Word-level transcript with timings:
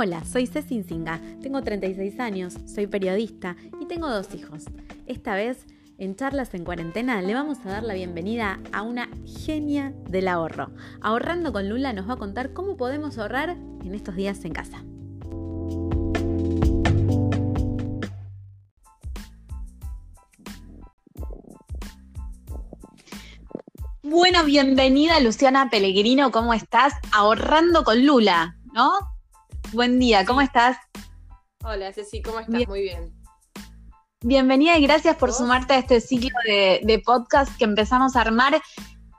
Hola, 0.00 0.24
soy 0.24 0.46
Ceci 0.46 0.84
Singa, 0.84 1.20
tengo 1.42 1.60
36 1.60 2.20
años, 2.20 2.54
soy 2.72 2.86
periodista 2.86 3.56
y 3.80 3.86
tengo 3.86 4.08
dos 4.08 4.32
hijos. 4.32 4.62
Esta 5.08 5.34
vez, 5.34 5.66
en 5.98 6.14
Charlas 6.14 6.54
en 6.54 6.64
Cuarentena, 6.64 7.20
le 7.20 7.34
vamos 7.34 7.58
a 7.64 7.70
dar 7.70 7.82
la 7.82 7.94
bienvenida 7.94 8.60
a 8.72 8.82
una 8.82 9.08
genia 9.26 9.92
del 10.08 10.28
ahorro. 10.28 10.70
Ahorrando 11.00 11.52
con 11.52 11.68
Lula 11.68 11.92
nos 11.92 12.08
va 12.08 12.12
a 12.12 12.16
contar 12.16 12.52
cómo 12.52 12.76
podemos 12.76 13.18
ahorrar 13.18 13.56
en 13.84 13.92
estos 13.92 14.14
días 14.14 14.44
en 14.44 14.52
casa. 14.52 14.84
Bueno, 24.04 24.44
bienvenida 24.44 25.18
Luciana 25.18 25.70
Pellegrino, 25.70 26.30
¿cómo 26.30 26.54
estás? 26.54 26.92
Ahorrando 27.10 27.82
con 27.82 28.06
Lula, 28.06 28.56
¿no? 28.72 29.17
Buen 29.72 29.98
día, 29.98 30.24
¿cómo 30.24 30.40
estás? 30.40 30.78
Hola, 31.62 31.92
Ceci, 31.92 32.22
¿cómo 32.22 32.40
estás? 32.40 32.66
Muy 32.66 32.80
bien. 32.80 33.12
Bienvenida 34.22 34.78
y 34.78 34.82
gracias 34.82 35.16
por 35.16 35.32
sumarte 35.32 35.74
a 35.74 35.78
este 35.78 36.00
ciclo 36.00 36.30
de, 36.46 37.02
podcast 37.04 37.54
que 37.58 37.64
empezamos 37.64 38.16
a 38.16 38.22
armar, 38.22 38.62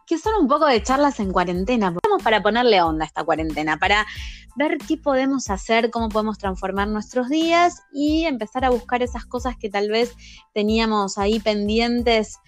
que 0.07 0.17
son 0.17 0.33
un 0.41 0.47
poco 0.47 0.65
de 0.65 0.81
charlas 0.81 1.19
en 1.19 1.31
cuarentena. 1.31 1.93
Vamos 2.03 2.23
para 2.23 2.41
ponerle 2.41 2.81
onda 2.81 3.05
a 3.05 3.07
esta 3.07 3.23
cuarentena, 3.23 3.77
para 3.77 4.07
ver 4.55 4.79
qué 4.79 4.97
podemos 4.97 5.51
hacer, 5.51 5.91
cómo 5.91 6.09
podemos 6.09 6.39
transformar 6.39 6.87
nuestros 6.87 7.29
días 7.29 7.83
y 7.93 8.25
empezar 8.25 8.65
a 8.65 8.71
buscar 8.71 9.03
esas 9.03 9.25
cosas 9.25 9.55
que 9.55 9.69
tal 9.69 9.89
vez 9.89 10.15
teníamos 10.53 11.19
ahí 11.19 11.39
pendientes 11.39 12.39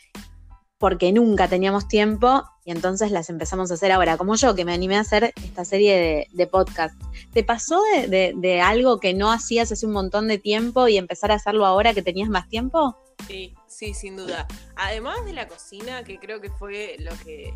porque 0.82 1.12
nunca 1.12 1.48
teníamos 1.48 1.88
tiempo 1.88 2.44
y 2.66 2.72
entonces 2.72 3.12
las 3.12 3.30
empezamos 3.30 3.70
a 3.70 3.76
hacer 3.76 3.92
ahora, 3.92 4.18
como 4.18 4.36
yo, 4.36 4.56
que 4.56 4.66
me 4.66 4.74
animé 4.74 4.98
a 4.98 5.02
hacer 5.02 5.32
esta 5.36 5.64
serie 5.64 6.28
de, 6.34 6.48
podcast. 6.48 7.00
¿Te 7.34 7.44
pasó 7.44 7.80
de, 8.08 8.62
algo 8.62 9.00
que 9.00 9.14
no 9.14 9.32
hacías 9.32 9.72
hace 9.72 9.86
un 9.86 9.92
montón 9.92 10.28
de 10.28 10.40
tiempo 10.40 10.88
y 10.88 10.98
empezar 10.98 11.32
a 11.32 11.36
hacerlo 11.36 11.68
ahora 11.68 11.94
que 11.94 12.02
tenías 12.02 12.30
más 12.30 12.50
tiempo? 12.50 12.98
Sí, 13.28 13.54
sí, 13.68 13.94
sin 13.94 14.18
duda. 14.18 14.48
Además 14.76 15.24
de 15.24 15.34
la 15.34 15.48
cocina, 15.48 16.04
que 16.04 16.18
creo 16.18 16.42
que 16.42 16.50
fue 16.50 16.96
lo 16.98 17.12
que, 17.24 17.54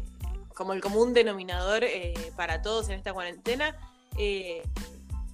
como 0.53 0.73
el 0.73 0.81
común 0.81 1.15
denominador 1.15 1.83
eh, 1.83 2.13
para 2.37 2.61
todos 2.61 2.89
en 2.89 2.95
esta 2.95 3.11
cuarentena, 3.11 3.75
eh, 4.19 4.61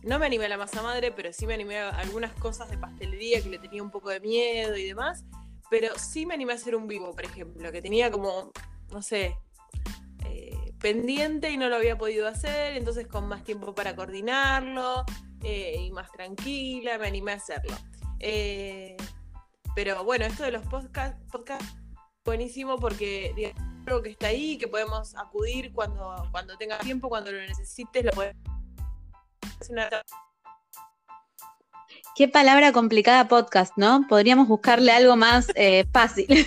no 0.01 0.17
me 0.17 0.27
animé 0.27 0.45
a 0.45 0.49
la 0.49 0.57
masa 0.57 0.81
madre, 0.81 1.11
pero 1.11 1.33
sí 1.33 1.45
me 1.45 1.55
animé 1.55 1.79
a 1.79 1.89
algunas 1.89 2.31
cosas 2.35 2.69
de 2.69 2.77
pastelería 2.77 3.41
que 3.41 3.49
le 3.49 3.59
tenía 3.59 3.83
un 3.83 3.91
poco 3.91 4.11
de 4.11 4.21
miedo 4.21 4.77
y 4.77 4.85
demás. 4.85 5.25
Pero 5.71 5.97
sí 5.97 6.25
me 6.25 6.33
animé 6.33 6.51
a 6.51 6.57
hacer 6.57 6.75
un 6.75 6.85
vivo, 6.85 7.11
por 7.13 7.23
ejemplo, 7.23 7.71
que 7.71 7.81
tenía 7.81 8.11
como, 8.11 8.51
no 8.91 9.01
sé, 9.01 9.37
eh, 10.25 10.73
pendiente 10.81 11.49
y 11.49 11.55
no 11.55 11.69
lo 11.69 11.77
había 11.77 11.97
podido 11.97 12.27
hacer, 12.27 12.75
entonces 12.75 13.07
con 13.07 13.29
más 13.29 13.45
tiempo 13.45 13.73
para 13.73 13.95
coordinarlo 13.95 15.05
eh, 15.41 15.77
y 15.79 15.89
más 15.91 16.11
tranquila, 16.11 16.97
me 16.97 17.07
animé 17.07 17.31
a 17.31 17.35
hacerlo. 17.35 17.73
Eh, 18.19 18.97
pero 19.73 20.03
bueno, 20.03 20.25
esto 20.25 20.43
de 20.43 20.51
los 20.51 20.67
podcasts, 20.67 21.23
podcast, 21.31 21.63
buenísimo 22.25 22.77
porque 22.77 23.33
es 23.37 23.53
algo 23.87 24.01
que 24.01 24.09
está 24.09 24.27
ahí, 24.27 24.57
que 24.57 24.67
podemos 24.67 25.15
acudir 25.15 25.71
cuando, 25.71 26.27
cuando 26.31 26.57
tenga 26.57 26.79
tiempo, 26.79 27.07
cuando 27.07 27.31
lo 27.31 27.39
necesites, 27.39 28.03
lo 28.03 28.11
puedes 28.11 28.35
Qué 32.15 32.27
palabra 32.27 32.73
complicada 32.73 33.27
podcast, 33.27 33.73
¿no? 33.77 34.05
Podríamos 34.09 34.47
buscarle 34.47 34.91
algo 34.91 35.15
más 35.15 35.47
eh, 35.55 35.85
fácil. 35.93 36.27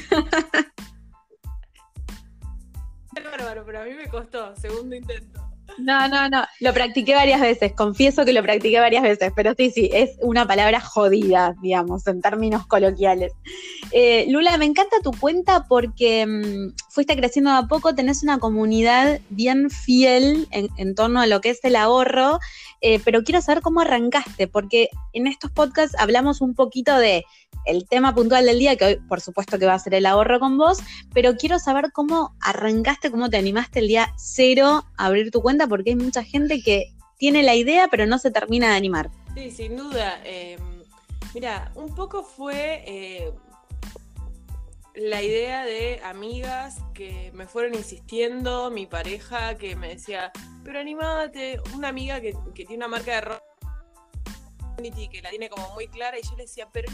bárbaro, 3.24 3.64
pero 3.64 3.80
a 3.80 3.84
mí 3.84 3.94
me 3.94 4.08
costó, 4.08 4.54
segundo 4.56 4.94
intento. 4.94 5.43
No, 5.78 6.08
no, 6.08 6.28
no, 6.28 6.44
lo 6.60 6.72
practiqué 6.72 7.14
varias 7.14 7.40
veces, 7.40 7.72
confieso 7.72 8.24
que 8.24 8.32
lo 8.32 8.42
practiqué 8.42 8.78
varias 8.78 9.02
veces, 9.02 9.32
pero 9.34 9.54
sí, 9.56 9.70
sí, 9.70 9.90
es 9.92 10.10
una 10.20 10.46
palabra 10.46 10.80
jodida, 10.80 11.54
digamos, 11.62 12.06
en 12.06 12.20
términos 12.20 12.66
coloquiales. 12.66 13.32
Eh, 13.90 14.26
Lula, 14.28 14.56
me 14.58 14.64
encanta 14.64 14.96
tu 15.02 15.12
cuenta 15.12 15.66
porque 15.68 16.26
mm, 16.26 16.74
fuiste 16.90 17.16
creciendo 17.16 17.50
a 17.50 17.66
poco, 17.66 17.94
tenés 17.94 18.22
una 18.22 18.38
comunidad 18.38 19.20
bien 19.30 19.70
fiel 19.70 20.48
en, 20.50 20.94
torno 20.94 21.20
a 21.20 21.26
lo 21.26 21.40
que 21.40 21.50
es 21.50 21.60
el 21.64 21.76
ahorro, 21.76 22.38
eh, 22.80 23.00
pero 23.04 23.24
quiero 23.24 23.40
saber 23.40 23.62
cómo 23.62 23.80
arrancaste, 23.80 24.46
porque 24.46 24.90
en 25.12 25.26
estos 25.26 25.50
podcasts 25.50 25.96
hablamos 25.98 26.40
un 26.40 26.54
poquito 26.54 26.96
de 26.96 27.24
el 27.64 27.86
tema 27.88 28.14
puntual 28.14 28.46
del 28.46 28.58
día, 28.58 28.76
que 28.76 28.84
hoy 28.84 28.96
por 29.08 29.20
supuesto 29.20 29.58
que 29.58 29.66
va 29.66 29.74
a 29.74 29.78
ser 29.78 29.94
el 29.94 30.06
ahorro 30.06 30.40
con 30.40 30.58
vos, 30.58 30.78
pero 31.12 31.36
quiero 31.36 31.58
saber 31.58 31.92
cómo 31.92 32.34
arrancaste, 32.40 33.10
cómo 33.10 33.30
te 33.30 33.36
animaste 33.36 33.80
el 33.80 33.88
día 33.88 34.12
cero 34.16 34.84
a 34.96 35.06
abrir 35.06 35.30
tu 35.30 35.42
cuenta, 35.42 35.66
porque 35.66 35.90
hay 35.90 35.96
mucha 35.96 36.22
gente 36.22 36.62
que 36.62 36.92
tiene 37.16 37.42
la 37.42 37.54
idea, 37.54 37.88
pero 37.90 38.06
no 38.06 38.18
se 38.18 38.30
termina 38.30 38.70
de 38.70 38.76
animar. 38.76 39.10
Sí, 39.34 39.50
sin 39.50 39.76
duda. 39.76 40.20
Em, 40.24 40.60
mira, 41.34 41.72
un 41.74 41.94
poco 41.94 42.22
fue 42.22 42.84
eh, 42.86 43.32
la 44.94 45.22
idea 45.22 45.64
de 45.64 46.00
amigas 46.04 46.78
que 46.92 47.30
me 47.34 47.46
fueron 47.46 47.74
insistiendo, 47.74 48.70
mi 48.70 48.86
pareja 48.86 49.56
que 49.56 49.74
me 49.74 49.88
decía, 49.88 50.32
pero 50.62 50.78
animate, 50.78 51.60
una 51.74 51.88
amiga 51.88 52.20
que, 52.20 52.34
tiene 52.54 52.76
una 52.76 52.88
marca 52.88 53.14
de 53.14 53.20
ropa 53.22 53.42
que 54.76 55.22
la 55.22 55.30
tiene 55.30 55.48
como 55.48 55.72
muy 55.74 55.86
clara 55.88 56.18
y 56.18 56.22
yo 56.22 56.36
le 56.36 56.44
decía, 56.44 56.68
pero 56.72 56.90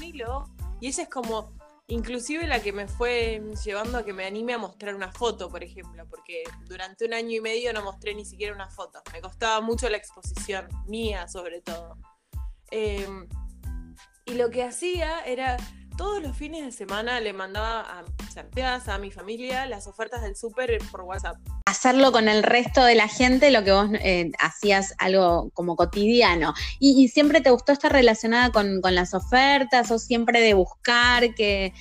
Y 0.80 0.88
ella 0.88 1.04
es 1.04 1.08
como, 1.08 1.52
inclusive 1.88 2.46
la 2.46 2.60
que 2.60 2.72
me 2.72 2.88
fue 2.88 3.42
llevando 3.64 3.98
a 3.98 4.04
que 4.04 4.12
me 4.12 4.26
anime 4.26 4.54
a 4.54 4.58
mostrar 4.58 4.94
una 4.94 5.12
foto, 5.12 5.50
por 5.50 5.62
ejemplo, 5.62 6.06
porque 6.08 6.42
durante 6.66 7.04
un 7.04 7.14
año 7.14 7.36
y 7.36 7.40
medio 7.40 7.72
no 7.72 7.82
mostré 7.82 8.14
ni 8.14 8.24
siquiera 8.24 8.54
una 8.54 8.70
foto. 8.70 9.00
Me 9.12 9.20
costaba 9.20 9.60
mucho 9.60 9.88
la 9.88 9.96
exposición, 9.96 10.68
mía 10.86 11.28
sobre 11.28 11.60
todo. 11.60 11.98
Em, 12.70 13.28
y 14.24 14.34
lo 14.34 14.50
que 14.50 14.62
hacía 14.62 15.20
era 15.20 15.56
todos 15.96 16.22
los 16.22 16.36
fines 16.36 16.64
de 16.64 16.72
semana 16.72 17.20
le 17.20 17.32
mandaba 17.32 17.82
a 17.98 18.02
mis 18.02 18.88
a 18.88 18.98
mi 18.98 19.10
familia, 19.10 19.66
las 19.66 19.86
ofertas 19.86 20.22
del 20.22 20.34
súper 20.34 20.78
por 20.90 21.02
WhatsApp. 21.02 21.36
Hacerlo 21.70 22.10
con 22.10 22.28
el 22.28 22.42
resto 22.42 22.82
de 22.82 22.96
la 22.96 23.06
gente, 23.06 23.52
lo 23.52 23.62
que 23.62 23.70
vos 23.70 23.88
eh, 24.02 24.32
hacías 24.40 24.92
algo 24.98 25.50
como 25.54 25.76
cotidiano. 25.76 26.52
¿Y, 26.80 27.06
siempre 27.06 27.40
te 27.40 27.50
gustó 27.50 27.70
estar 27.70 27.92
relacionada 27.92 28.50
con, 28.50 28.80
las 28.82 29.14
ofertas 29.14 29.88
o 29.92 30.00
siempre 30.00 30.40
de 30.40 30.54
buscar 30.54 31.32
que, 31.32 31.72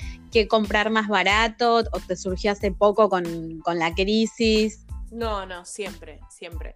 comprar 0.47 0.91
más 0.91 1.07
barato 1.07 1.77
o 1.77 1.99
te 2.07 2.15
surgió 2.15 2.51
hace 2.51 2.71
poco 2.71 3.09
con, 3.09 3.23
la 3.65 3.95
crisis? 3.95 4.85
No, 5.09 5.47
no, 5.47 5.65
siempre, 5.65 6.19
siempre. 6.29 6.75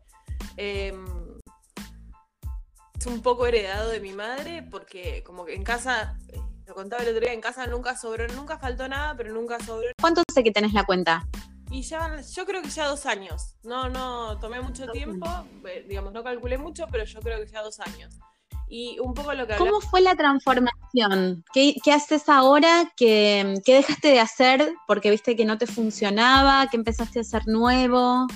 Em, 0.57 1.06
es 3.00 3.06
un 3.06 3.22
poco 3.22 3.45
heredado 3.45 3.91
de 3.91 4.00
mi 4.00 4.13
madre 4.13 4.63
porque 4.63 5.22
como 5.24 5.45
que 5.45 5.53
en 5.53 5.63
casa 5.63 6.18
lo 6.66 6.74
contaba 6.74 7.03
el 7.03 7.09
otro 7.09 7.22
día, 7.22 7.34
en 7.34 7.41
casa 7.41 7.68
nunca 7.68 7.95
sobró, 7.95 8.28
nunca 8.30 8.57
faltó 8.57 8.88
nada, 8.88 9.16
pero 9.16 9.31
nunca 9.34 9.59
sobró. 9.59 9.90
¿Cuánto 10.01 10.24
sé 10.34 10.44
que 10.44 10.51
tenés 10.51 10.74
la 10.74 10.84
cuenta? 10.84 11.28
Y 11.73 11.81
ya, 11.81 12.22
yo 12.22 12.45
creo 12.45 12.61
que 12.61 12.69
ya 12.69 12.85
dos 12.85 13.07
años. 13.07 13.56
No, 13.63 13.89
no, 13.89 14.38
tomé 14.38 14.61
mucho 14.61 14.85
tiempo, 14.91 15.28
eh, 15.67 15.84
digamos, 15.89 16.13
no 16.13 16.23
calculé 16.23 16.59
mucho, 16.59 16.85
pero 16.91 17.03
yo 17.03 17.19
creo 17.19 17.39
que 17.39 17.47
ya 17.47 17.63
dos 17.63 17.79
años. 17.79 18.13
Y 18.69 19.00
un 19.00 19.16
poco 19.16 19.34
lo 19.34 19.47
que 19.47 19.56
¿Cómo 19.56 19.81
fue 19.81 20.01
la 20.01 20.16
transformación? 20.16 21.44
¿Qué, 21.51 21.75
haces 21.91 22.29
ahora? 22.29 22.94
¿Qué, 22.95 23.59
¿Qué, 23.66 23.73
dejaste 23.73 24.09
de 24.09 24.19
hacer 24.19 24.72
porque 24.85 25.09
viste 25.09 25.35
que 25.35 25.45
no 25.45 25.57
te 25.57 25.66
funcionaba? 25.66 26.67
¿Qué 26.69 26.78
empezaste 26.78 27.17
a 27.17 27.22
hacer 27.23 27.47
nuevo? 27.47 28.28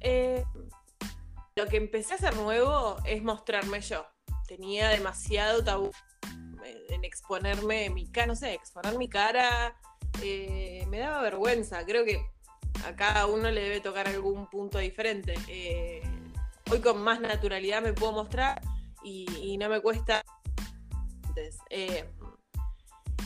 Eh, 0.00 0.42
lo 1.54 1.66
que 1.66 1.76
empecé 1.76 2.14
a 2.14 2.16
hacer 2.16 2.34
nuevo 2.36 2.96
es 3.04 3.22
mostrarme 3.22 3.82
yo. 3.82 4.06
Tenía 4.48 4.88
demasiado 4.88 5.62
tabú 5.62 5.90
en 6.88 7.04
exponerme 7.04 7.90
mi 7.90 8.10
cara, 8.10 8.28
no 8.28 8.34
sé, 8.34 8.54
exponer 8.54 8.96
mi 8.96 9.10
cara, 9.10 9.76
eh, 10.22 10.84
me 10.88 10.98
daba 10.98 11.22
vergüenza. 11.22 11.84
Creo 11.84 12.04
que 12.04 12.24
a 12.86 12.94
cada 12.94 13.26
uno 13.26 13.50
le 13.50 13.62
debe 13.62 13.80
tocar 13.80 14.08
algún 14.08 14.48
punto 14.48 14.78
diferente. 14.78 15.34
Eh, 15.48 16.02
hoy 16.70 16.80
con 16.80 17.02
más 17.02 17.20
naturalidad 17.20 17.82
me 17.82 17.92
puedo 17.92 18.12
mostrar 18.12 18.60
y, 19.02 19.56
no 19.58 19.68
me 19.68 19.80
cuesta. 19.80 20.22
Eh, 21.70 22.08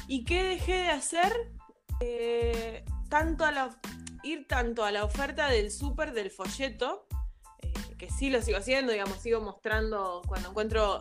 ¿Y 0.07 0.25
qué 0.25 0.43
dejé 0.43 0.75
de 0.75 0.91
hacer? 0.91 1.53
tanto 3.09 3.45
a 3.45 3.51
la, 3.51 3.77
ir 4.23 4.47
tanto 4.47 4.85
a 4.85 4.93
la 4.93 5.05
oferta 5.05 5.49
del 5.49 5.73
súper 5.73 6.13
del 6.13 6.31
folleto, 6.31 7.09
que 7.99 8.09
sí 8.09 8.31
lo 8.31 8.41
sigo 8.41 8.59
haciendo, 8.59 8.93
digamos, 8.93 9.21
sigo 9.21 9.41
mostrando 9.41 10.23
cuando 10.29 10.51
encuentro 10.51 11.01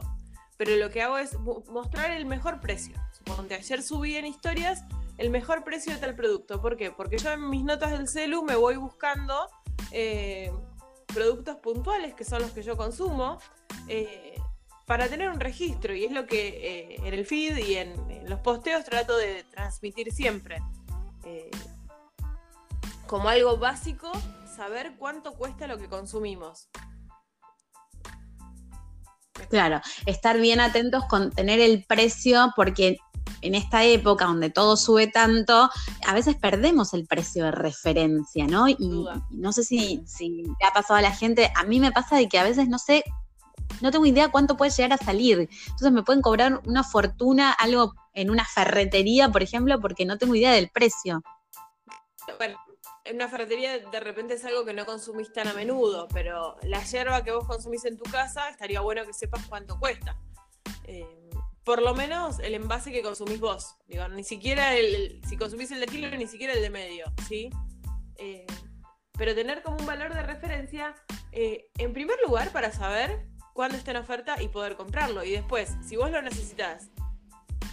pero 0.57 0.75
lo 0.75 0.89
que 0.89 1.03
hago 1.03 1.17
es 1.19 1.37
mostrar 1.39 2.11
el 2.11 2.25
mejor 2.25 2.59
precio. 2.59 2.95
Supongo 3.11 3.47
que 3.47 3.55
ayer 3.55 3.81
subí 3.83 4.15
en 4.15 4.25
historias 4.25 4.83
el 5.17 5.29
mejor 5.29 5.63
precio 5.63 5.93
de 5.93 5.99
tal 5.99 6.15
producto. 6.15 6.61
¿Por 6.61 6.77
qué? 6.77 6.91
Porque 6.91 7.17
yo 7.17 7.31
en 7.31 7.49
mis 7.49 7.63
notas 7.63 7.91
del 7.91 8.07
celu 8.07 8.43
me 8.43 8.55
voy 8.55 8.75
buscando 8.75 9.49
eh, 9.91 10.51
productos 11.07 11.57
puntuales, 11.57 12.13
que 12.13 12.23
son 12.23 12.41
los 12.41 12.51
que 12.51 12.61
yo 12.61 12.77
consumo, 12.77 13.39
eh, 13.87 14.35
para 14.85 15.07
tener 15.07 15.29
un 15.29 15.39
registro. 15.39 15.95
Y 15.95 16.05
es 16.05 16.11
lo 16.11 16.27
que 16.27 16.47
eh, 16.47 16.95
en 17.03 17.13
el 17.13 17.25
feed 17.25 17.57
y 17.57 17.75
en, 17.75 18.29
los 18.29 18.39
posteos 18.41 18.83
trato 18.83 19.17
de 19.17 19.43
transmitir 19.45 20.11
siempre. 20.11 20.59
como 23.07 23.29
algo 23.29 23.57
básico, 23.57 24.11
saber 24.55 24.95
cuánto 24.97 25.33
cuesta 25.33 25.65
lo 25.65 25.77
que 25.77 25.87
consumimos. 25.87 26.69
Claro, 29.49 29.81
estar 30.05 30.37
bien 30.39 30.59
atentos 30.59 31.05
con 31.05 31.31
tener 31.31 31.59
el 31.59 31.85
precio 31.85 32.51
porque 32.55 32.97
en 33.41 33.55
esta 33.55 33.83
época 33.83 34.25
donde 34.25 34.49
todo 34.49 34.77
sube 34.77 35.07
tanto, 35.07 35.69
a 36.05 36.13
veces 36.13 36.35
perdemos 36.35 36.93
el 36.93 37.05
precio 37.05 37.45
de 37.45 37.51
referencia, 37.51 38.47
¿no? 38.47 38.67
Y 38.67 39.05
no 39.29 39.53
sé 39.53 39.63
si, 39.63 40.03
si 40.05 40.43
le 40.43 40.67
ha 40.67 40.73
pasado 40.73 40.95
a 40.95 41.01
la 41.01 41.11
gente, 41.11 41.51
a 41.55 41.63
mí 41.63 41.79
me 41.79 41.91
pasa 41.91 42.17
de 42.17 42.27
que 42.27 42.39
a 42.39 42.43
veces 42.43 42.67
no 42.67 42.79
sé, 42.79 43.03
no 43.81 43.91
tengo 43.91 44.05
idea 44.05 44.29
cuánto 44.29 44.57
puede 44.57 44.71
llegar 44.71 44.93
a 44.93 44.97
salir. 44.97 45.49
Entonces 45.65 45.91
me 45.91 46.03
pueden 46.03 46.21
cobrar 46.21 46.61
una 46.65 46.83
fortuna, 46.83 47.51
algo 47.51 47.93
en 48.13 48.29
una 48.29 48.45
ferretería, 48.45 49.29
por 49.29 49.43
ejemplo, 49.43 49.79
porque 49.79 50.05
no 50.05 50.17
tengo 50.17 50.35
idea 50.35 50.51
del 50.51 50.69
precio. 50.69 51.21
Bueno, 52.37 52.57
en 53.03 53.15
una 53.15 53.29
ferretería 53.29 53.79
de 53.79 53.99
repente 53.99 54.33
es 54.33 54.43
algo 54.45 54.65
que 54.65 54.73
no 54.73 54.85
consumís 54.85 55.31
tan 55.31 55.47
a 55.47 55.53
menudo, 55.53 56.07
pero 56.13 56.57
la 56.63 56.83
yerba 56.83 57.23
que 57.23 57.31
vos 57.31 57.45
consumís 57.45 57.85
en 57.85 57.97
tu 57.97 58.03
casa 58.03 58.49
estaría 58.49 58.81
bueno 58.81 59.05
que 59.05 59.13
sepas 59.13 59.45
cuánto 59.47 59.79
cuesta. 59.79 60.17
Eh, 60.83 61.26
por 61.67 61.81
lo 61.81 61.93
menos 61.93 62.39
el 62.39 62.55
envase 62.55 62.93
que 62.93 63.01
consumís 63.01 63.41
vos. 63.41 63.75
Digo, 63.87 64.07
ni 64.07 64.23
siquiera 64.23 64.73
el, 64.73 65.21
si 65.27 65.35
consumís 65.35 65.69
el 65.71 65.81
de 65.81 65.87
kilo, 65.87 66.09
ni 66.11 66.25
siquiera 66.25 66.53
el 66.53 66.61
de 66.61 66.69
medio, 66.69 67.11
¿sí? 67.27 67.49
Eh, 68.15 68.45
pero 69.11 69.35
tener 69.35 69.61
como 69.63 69.75
un 69.75 69.85
valor 69.85 70.13
de 70.13 70.23
referencia, 70.23 70.95
eh, 71.33 71.69
en 71.77 71.91
primer 71.91 72.15
lugar, 72.25 72.53
para 72.53 72.71
saber 72.71 73.27
cuándo 73.53 73.75
está 73.75 73.91
en 73.91 73.97
oferta 73.97 74.41
y 74.41 74.47
poder 74.47 74.77
comprarlo. 74.77 75.25
Y 75.25 75.31
después, 75.31 75.75
si 75.85 75.97
vos 75.97 76.09
lo 76.09 76.21
necesitas, 76.21 76.89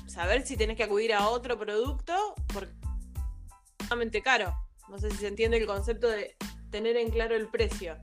saber 0.09 0.45
si 0.45 0.57
tenés 0.57 0.77
que 0.77 0.83
acudir 0.83 1.15
a 1.15 1.29
otro 1.29 1.57
producto, 1.57 2.35
porque 2.53 2.75
es 4.19 4.25
caro. 4.25 4.57
No 4.89 4.99
sé 4.99 5.09
si 5.13 5.19
se 5.19 5.29
entiende 5.29 5.59
el 5.59 5.67
concepto 5.67 6.09
de 6.09 6.37
tener 6.73 6.97
en 6.97 7.11
claro 7.11 7.37
el 7.37 7.47
precio. 7.47 7.97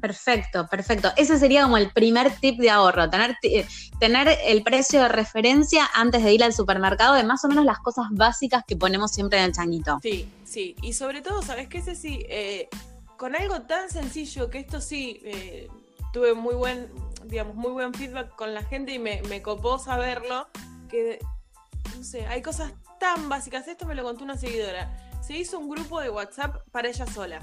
Perfecto, 0.00 0.66
perfecto. 0.66 1.12
Ese 1.16 1.38
sería 1.38 1.62
como 1.62 1.76
el 1.76 1.90
primer 1.90 2.34
tip 2.36 2.58
de 2.58 2.70
ahorro, 2.70 3.10
tener, 3.10 3.36
eh, 3.42 3.66
tener 3.98 4.28
el 4.44 4.62
precio 4.62 5.02
de 5.02 5.08
referencia 5.08 5.88
antes 5.94 6.24
de 6.24 6.32
ir 6.32 6.42
al 6.42 6.54
supermercado 6.54 7.14
de 7.14 7.24
más 7.24 7.44
o 7.44 7.48
menos 7.48 7.64
las 7.64 7.78
cosas 7.80 8.06
básicas 8.10 8.64
que 8.66 8.76
ponemos 8.76 9.12
siempre 9.12 9.38
en 9.38 9.44
el 9.46 9.52
changuito. 9.52 9.98
Sí, 10.02 10.28
sí. 10.44 10.74
Y 10.82 10.94
sobre 10.94 11.20
todo, 11.20 11.42
¿sabes 11.42 11.68
qué, 11.68 11.82
Ceci? 11.82 12.24
Eh, 12.28 12.68
con 13.16 13.36
algo 13.36 13.62
tan 13.62 13.90
sencillo 13.90 14.48
que 14.48 14.58
esto 14.58 14.80
sí, 14.80 15.20
eh, 15.24 15.68
tuve 16.12 16.34
muy 16.34 16.54
buen, 16.54 16.88
digamos, 17.26 17.54
muy 17.54 17.72
buen 17.72 17.92
feedback 17.92 18.34
con 18.34 18.54
la 18.54 18.62
gente 18.62 18.94
y 18.94 18.98
me, 18.98 19.20
me 19.28 19.42
copó 19.42 19.78
saberlo, 19.78 20.48
que, 20.88 21.18
no 21.96 22.02
sé, 22.02 22.26
hay 22.26 22.40
cosas 22.40 22.72
tan 22.98 23.28
básicas. 23.28 23.68
Esto 23.68 23.84
me 23.84 23.94
lo 23.94 24.02
contó 24.02 24.24
una 24.24 24.38
seguidora. 24.38 24.96
Se 25.20 25.36
hizo 25.36 25.58
un 25.58 25.68
grupo 25.68 26.00
de 26.00 26.08
WhatsApp 26.08 26.56
para 26.72 26.88
ella 26.88 27.06
sola 27.06 27.40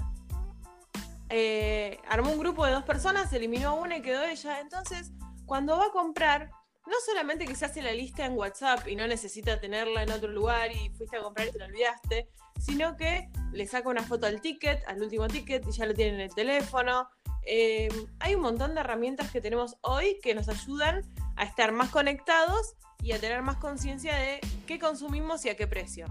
eh, 1.30 2.00
armó 2.08 2.32
un 2.32 2.40
grupo 2.40 2.66
de 2.66 2.72
dos 2.72 2.84
personas, 2.84 3.32
eliminó 3.34 3.76
una 3.76 3.98
y 3.98 4.02
quedó 4.02 4.24
ella. 4.24 4.60
Entonces, 4.60 5.12
cuando 5.46 5.78
va 5.78 5.88
a 5.88 5.92
comprar, 5.92 6.52
no 6.86 6.96
solamente 7.06 7.46
que 7.46 7.56
se 7.56 7.66
hace 7.66 7.82
la 7.82 7.92
lista 7.92 8.26
en 8.26 8.38
WhatsApp 8.38 8.88
y 8.88 8.96
no 8.96 9.08
necesita 9.08 9.60
tenerla 9.60 10.04
en 10.04 10.12
otro 10.12 10.30
lugar 10.30 10.72
y 10.72 10.90
fuiste 10.92 11.18
a 11.18 11.22
comprar 11.22 11.48
y 11.48 11.52
te 11.52 11.60
la 11.60 11.66
olvidaste, 11.66 12.30
sino 12.60 12.96
que 12.96 13.30
le 13.52 13.68
saca 13.68 13.90
una 13.90 14.04
foto 14.04 14.26
al 14.26 14.42
ticket, 14.42 14.88
al 14.88 15.02
último 15.02 15.28
ticket 15.28 15.66
y 15.68 15.72
ya 15.72 15.86
lo 15.86 15.94
tiene 15.94 16.16
en 16.16 16.22
el 16.22 16.34
teléfono. 16.34 17.10
Eh, 17.46 17.90
hay 18.20 18.36
un 18.36 18.42
montón 18.42 18.74
de 18.74 18.82
herramientas 18.82 19.32
que 19.32 19.42
tenemos 19.42 19.78
hoy 19.82 20.20
que 20.22 20.34
nos 20.34 20.50
ayudan 20.50 21.02
a 21.36 21.44
estar 21.44 21.72
más 21.72 21.90
conectados 21.90 22.76
y 23.02 23.12
a 23.12 23.20
tener 23.20 23.42
más 23.42 23.58
conciencia 23.58 24.16
de 24.16 24.40
qué 24.66 24.80
consumimos 24.80 25.46
y 25.46 25.50
a 25.50 25.56
qué 25.56 25.68
precio 25.68 26.08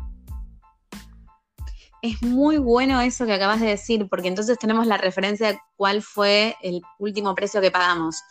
es 2.06 2.22
muy 2.22 2.58
bueno 2.58 3.00
eso 3.00 3.26
que 3.26 3.32
acabas 3.32 3.60
de 3.60 3.66
decir, 3.66 4.08
porque 4.08 4.28
entonces 4.28 4.58
tenemos 4.58 4.86
la 4.86 4.96
referencia 4.96 5.52
de 5.52 5.60
cuál 5.76 6.02
fue 6.02 6.56
el 6.62 6.80
último 6.98 7.34
precio 7.34 7.60
que 7.60 7.70
pagamos. 7.70 8.22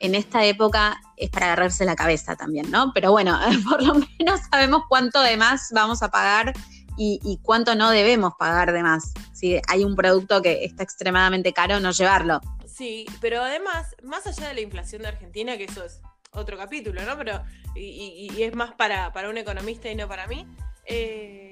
En 0.00 0.14
esta 0.14 0.44
época 0.44 1.00
es 1.16 1.30
para 1.30 1.46
agarrarse 1.46 1.84
la 1.84 1.96
cabeza 1.96 2.36
también, 2.36 2.70
¿no? 2.70 2.92
Pero 2.92 3.12
bueno, 3.12 3.38
por 3.68 3.82
lo 3.82 3.94
menos 3.94 4.40
sabemos 4.50 4.82
cuánto 4.88 5.20
de 5.22 5.36
más 5.36 5.70
vamos 5.72 6.02
a 6.02 6.10
pagar 6.10 6.52
y, 6.96 7.40
cuánto 7.42 7.74
no 7.74 7.90
debemos 7.90 8.34
pagar 8.38 8.72
de 8.72 8.82
más. 8.82 9.12
Si 9.32 9.60
hay 9.68 9.84
un 9.84 9.96
producto 9.96 10.40
que 10.42 10.64
está 10.64 10.84
extremadamente 10.84 11.52
caro, 11.52 11.80
no 11.80 11.90
llevarlo. 11.90 12.40
Sí, 12.66 13.06
pero 13.20 13.42
además, 13.42 13.96
más 14.02 14.26
allá 14.26 14.48
de 14.48 14.54
la 14.54 14.60
inflación 14.60 15.02
de 15.02 15.08
Argentina, 15.08 15.56
que 15.56 15.64
eso 15.64 15.84
es 15.84 16.00
otro 16.30 16.56
capítulo, 16.56 17.02
¿no? 17.02 17.16
Pero, 17.16 17.42
y, 17.74 18.30
es 18.42 18.54
más 18.54 18.72
para, 18.74 19.12
para, 19.12 19.28
un 19.28 19.38
economista 19.38 19.88
y 19.90 19.96
no 19.96 20.08
para 20.08 20.26
mí, 20.26 20.46
eh, 20.86 21.43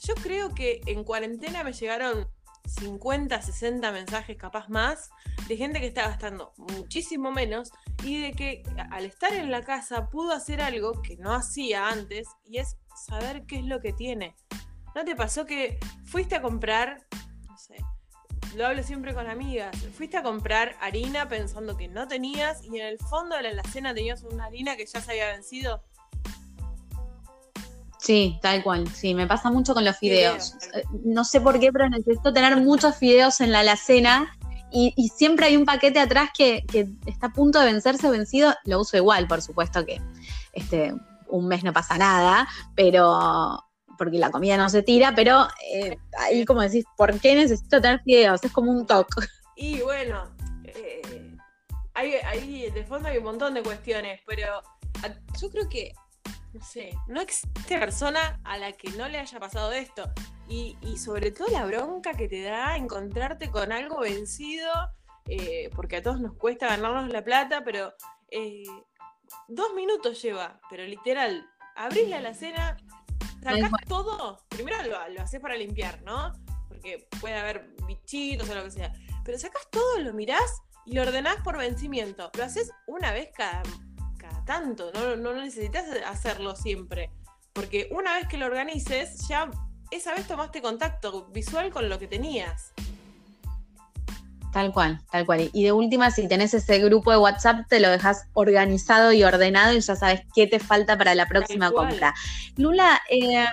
yo 0.00 0.14
creo 0.14 0.54
que 0.54 0.80
en 0.86 1.04
cuarentena 1.04 1.62
me 1.62 1.72
llegaron 1.72 2.28
50, 2.66 3.42
60 3.42 3.92
mensajes, 3.92 4.36
capaz 4.36 4.68
más, 4.68 5.10
de 5.48 5.56
gente 5.56 5.80
que 5.80 5.86
está 5.86 6.02
gastando 6.02 6.52
muchísimo 6.56 7.30
menos 7.32 7.72
y 8.04 8.20
de 8.20 8.32
que 8.32 8.62
al 8.90 9.04
estar 9.04 9.32
en 9.32 9.50
la 9.50 9.62
casa 9.62 10.08
pudo 10.08 10.32
hacer 10.32 10.60
algo 10.60 11.02
que 11.02 11.16
no 11.16 11.32
hacía 11.32 11.88
antes 11.88 12.28
y 12.44 12.58
es 12.58 12.76
saber 12.94 13.44
qué 13.46 13.58
es 13.58 13.64
lo 13.64 13.80
que 13.80 13.92
tiene. 13.92 14.36
¿No 14.94 15.04
te 15.04 15.16
pasó 15.16 15.46
que 15.46 15.78
fuiste 16.04 16.36
a 16.36 16.42
comprar, 16.42 17.06
no 17.48 17.58
sé, 17.58 17.76
lo 18.56 18.66
hablo 18.66 18.82
siempre 18.82 19.14
con 19.14 19.28
amigas, 19.28 19.76
fuiste 19.96 20.16
a 20.16 20.22
comprar 20.22 20.76
harina 20.80 21.28
pensando 21.28 21.76
que 21.76 21.88
no 21.88 22.08
tenías 22.08 22.64
y 22.64 22.80
en 22.80 22.86
el 22.86 22.98
fondo 22.98 23.36
de 23.36 23.42
la 23.42 23.48
alacena 23.50 23.94
tenías 23.94 24.22
una 24.22 24.46
harina 24.46 24.76
que 24.76 24.86
ya 24.86 25.00
se 25.00 25.10
había 25.10 25.28
vencido? 25.28 25.82
Sí, 28.00 28.38
tal 28.40 28.62
cual. 28.62 28.88
Sí, 28.88 29.14
me 29.14 29.26
pasa 29.26 29.50
mucho 29.50 29.74
con 29.74 29.84
los 29.84 29.96
fideos. 29.98 30.54
Eh, 30.74 30.84
no 31.04 31.24
sé 31.24 31.40
por 31.40 31.60
qué, 31.60 31.70
pero 31.72 31.88
necesito 31.88 32.32
tener 32.32 32.56
muchos 32.56 32.96
fideos 32.96 33.40
en 33.40 33.52
la 33.52 33.60
alacena 33.60 34.36
y, 34.72 35.08
siempre 35.14 35.46
hay 35.46 35.56
un 35.56 35.64
paquete 35.64 35.98
atrás 35.98 36.30
que, 36.36 36.64
está 37.06 37.26
a 37.26 37.32
punto 37.32 37.58
de 37.60 37.66
vencerse 37.66 38.06
o 38.08 38.10
vencido. 38.10 38.54
Lo 38.64 38.80
uso 38.80 38.96
igual, 38.96 39.26
por 39.26 39.42
supuesto 39.42 39.84
que 39.84 40.00
este, 40.52 40.94
un 41.28 41.48
mes 41.48 41.64
no 41.64 41.72
pasa 41.72 41.98
nada, 41.98 42.48
pero 42.74 43.64
porque 43.98 44.18
la 44.18 44.30
comida 44.30 44.56
no 44.56 44.70
se 44.70 44.82
tira, 44.82 45.12
pero 45.14 45.46
eh, 45.74 45.98
ahí 46.18 46.44
como 46.46 46.62
decís, 46.62 46.84
¿por 46.96 47.18
qué 47.20 47.34
necesito 47.34 47.80
tener 47.80 48.00
fideos? 48.02 48.42
Es 48.42 48.52
como 48.52 48.70
un 48.70 48.86
toque. 48.86 49.26
Y 49.56 49.80
bueno, 49.82 50.24
eh, 50.64 51.36
ahí 51.94 52.70
de 52.70 52.84
fondo 52.84 53.08
hay 53.08 53.18
un 53.18 53.24
montón 53.24 53.52
de 53.52 53.62
cuestiones, 53.62 54.20
pero 54.26 54.62
yo 55.38 55.50
creo 55.50 55.68
que 55.68 55.92
no 56.52 56.64
sé, 56.64 56.90
no 57.06 57.20
existe 57.20 57.78
persona 57.78 58.40
a 58.44 58.58
la 58.58 58.72
que 58.72 58.90
no 58.90 59.08
le 59.08 59.18
haya 59.18 59.38
pasado 59.38 59.72
esto. 59.72 60.10
Y, 60.48 60.76
sobre 60.98 61.30
todo 61.30 61.46
la 61.48 61.64
bronca 61.64 62.14
que 62.14 62.28
te 62.28 62.42
da 62.42 62.76
encontrarte 62.76 63.50
con 63.50 63.70
algo 63.70 64.00
vencido, 64.00 64.72
eh, 65.26 65.70
porque 65.76 65.98
a 65.98 66.02
todos 66.02 66.20
nos 66.20 66.34
cuesta 66.34 66.66
ganarnos 66.66 67.08
la 67.12 67.22
plata, 67.22 67.62
pero 67.64 67.94
eh, 68.30 68.64
dos 69.46 69.74
minutos 69.74 70.20
lleva, 70.20 70.60
pero 70.68 70.84
literal, 70.84 71.48
abrís 71.76 72.08
la 72.08 72.16
alacena, 72.16 72.76
sacás 73.42 73.70
todo, 73.86 74.44
primero 74.48 74.82
lo, 74.82 75.08
lo 75.08 75.22
haces 75.22 75.40
para 75.40 75.54
limpiar, 75.54 76.02
¿no? 76.02 76.32
Porque 76.66 77.06
puede 77.20 77.36
haber 77.36 77.70
bichitos 77.86 78.48
o 78.50 78.54
lo 78.56 78.64
que 78.64 78.72
sea, 78.72 78.92
pero 79.24 79.38
sacás 79.38 79.68
todo, 79.70 80.00
lo 80.00 80.12
mirás 80.12 80.62
y 80.84 80.94
lo 80.94 81.02
ordenás 81.02 81.36
por 81.44 81.58
vencimiento. 81.58 82.30
Lo 82.36 82.42
haces 82.42 82.72
una 82.86 83.12
vez 83.12 83.30
cada 83.36 83.62
tanto, 84.44 84.90
no, 84.92 85.16
no 85.16 85.34
necesitas 85.34 85.84
hacerlo 86.06 86.56
siempre. 86.56 87.10
Porque 87.52 87.88
una 87.90 88.14
vez 88.14 88.28
que 88.28 88.36
lo 88.36 88.46
organices, 88.46 89.26
ya 89.28 89.50
esa 89.90 90.14
vez 90.14 90.26
tomaste 90.26 90.62
contacto 90.62 91.26
visual 91.26 91.70
con 91.70 91.88
lo 91.88 91.98
que 91.98 92.06
tenías. 92.06 92.72
Tal 94.52 94.72
cual, 94.72 95.00
tal 95.12 95.26
cual. 95.26 95.48
Y 95.52 95.64
de 95.64 95.72
última, 95.72 96.10
si 96.10 96.26
tenés 96.26 96.54
ese 96.54 96.78
grupo 96.80 97.12
de 97.12 97.18
WhatsApp, 97.18 97.68
te 97.68 97.78
lo 97.78 97.88
dejas 97.88 98.26
organizado 98.32 99.12
y 99.12 99.22
ordenado 99.22 99.72
y 99.72 99.80
ya 99.80 99.94
sabes 99.94 100.22
qué 100.34 100.48
te 100.48 100.58
falta 100.58 100.98
para 100.98 101.14
la 101.14 101.26
próxima 101.26 101.70
compra. 101.70 102.14
Lula, 102.56 103.00
eh, 103.08 103.46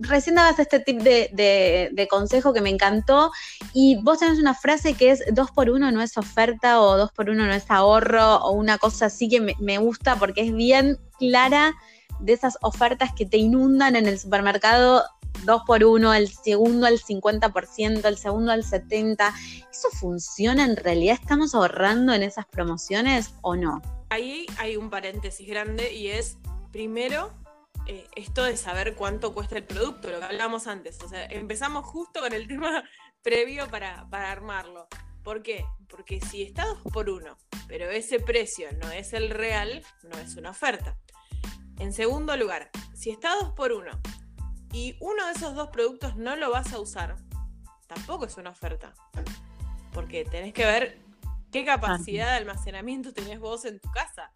recién 0.00 0.36
dabas 0.36 0.58
este 0.58 0.80
tip 0.80 1.00
de, 1.00 2.08
consejo 2.10 2.52
que 2.52 2.60
me 2.60 2.70
encantó 2.70 3.30
y 3.72 3.96
vos 4.02 4.18
tenés 4.18 4.38
una 4.38 4.54
frase 4.54 4.94
que 4.94 5.10
es 5.10 5.22
dos 5.32 5.50
por 5.50 5.70
uno 5.70 5.90
no 5.90 6.00
es 6.00 6.16
oferta 6.16 6.80
o 6.80 6.96
dos 6.96 7.12
por 7.12 7.30
uno 7.30 7.46
no 7.46 7.52
es 7.52 7.70
ahorro 7.70 8.36
o 8.36 8.52
una 8.52 8.78
cosa 8.78 9.06
así 9.06 9.28
que 9.28 9.40
me, 9.58 9.78
gusta 9.78 10.16
porque 10.16 10.42
es 10.42 10.54
bien 10.54 10.98
clara 11.18 11.74
de 12.20 12.32
esas 12.32 12.58
ofertas 12.62 13.12
que 13.14 13.26
te 13.26 13.36
inundan 13.36 13.96
en 13.96 14.06
el 14.06 14.18
supermercado 14.18 15.04
dos 15.44 15.62
por 15.66 15.84
uno, 15.84 16.12
el 16.14 16.28
segundo 16.28 16.86
al 16.86 16.98
50%, 16.98 18.04
el 18.04 18.18
segundo 18.18 18.50
al 18.50 18.64
70%. 18.64 19.32
¿Eso 19.70 19.88
funciona 19.92 20.64
en 20.64 20.76
realidad? 20.76 21.16
¿Estamos 21.20 21.54
ahorrando 21.54 22.12
en 22.12 22.24
esas 22.24 22.46
promociones 22.46 23.34
o 23.42 23.54
no? 23.54 23.80
Ahí 24.10 24.46
hay 24.58 24.76
un 24.76 24.90
paréntesis 24.90 25.46
grande 25.46 25.94
y 25.94 26.08
es, 26.08 26.38
primero, 26.72 27.32
eh, 27.88 28.06
esto 28.14 28.44
de 28.44 28.56
saber 28.56 28.94
cuánto 28.94 29.34
cuesta 29.34 29.56
el 29.56 29.64
producto, 29.64 30.10
lo 30.10 30.20
que 30.20 30.26
hablábamos 30.26 30.66
antes. 30.66 31.02
O 31.02 31.08
sea, 31.08 31.24
empezamos 31.26 31.84
justo 31.84 32.20
con 32.20 32.32
el 32.32 32.46
tema 32.48 32.84
previo 33.22 33.68
para, 33.68 34.06
armarlo. 34.10 34.86
¿Por 35.24 35.42
qué? 35.42 35.64
Porque 35.88 36.20
si 36.20 36.42
está 36.42 36.64
dos 36.66 36.80
por 36.92 37.10
uno, 37.10 37.36
pero 37.66 37.90
ese 37.90 38.20
precio 38.20 38.68
no 38.80 38.90
es 38.90 39.12
el 39.12 39.30
real, 39.30 39.84
no 40.04 40.18
es 40.18 40.36
una 40.36 40.50
oferta. 40.50 40.96
En 41.78 41.92
segundo 41.92 42.36
lugar, 42.36 42.70
si 42.94 43.10
está 43.10 43.34
dos 43.40 43.52
por 43.54 43.72
uno 43.72 44.00
y 44.72 44.96
uno 45.00 45.26
de 45.26 45.32
esos 45.32 45.54
dos 45.54 45.68
productos 45.68 46.16
no 46.16 46.36
lo 46.36 46.50
vas 46.50 46.72
a 46.72 46.80
usar, 46.80 47.16
tampoco 47.86 48.24
es 48.24 48.36
una 48.36 48.50
oferta. 48.50 48.94
Porque 49.92 50.24
tenés 50.24 50.52
que 50.52 50.64
ver 50.64 51.08
¿Qué 51.50 51.64
capacidad 51.64 52.32
de 52.32 52.36
almacenamiento 52.36 53.14
tenés 53.14 53.40
vos 53.40 53.64
en 53.64 53.80
tu 53.80 53.90
casa? 53.90 54.30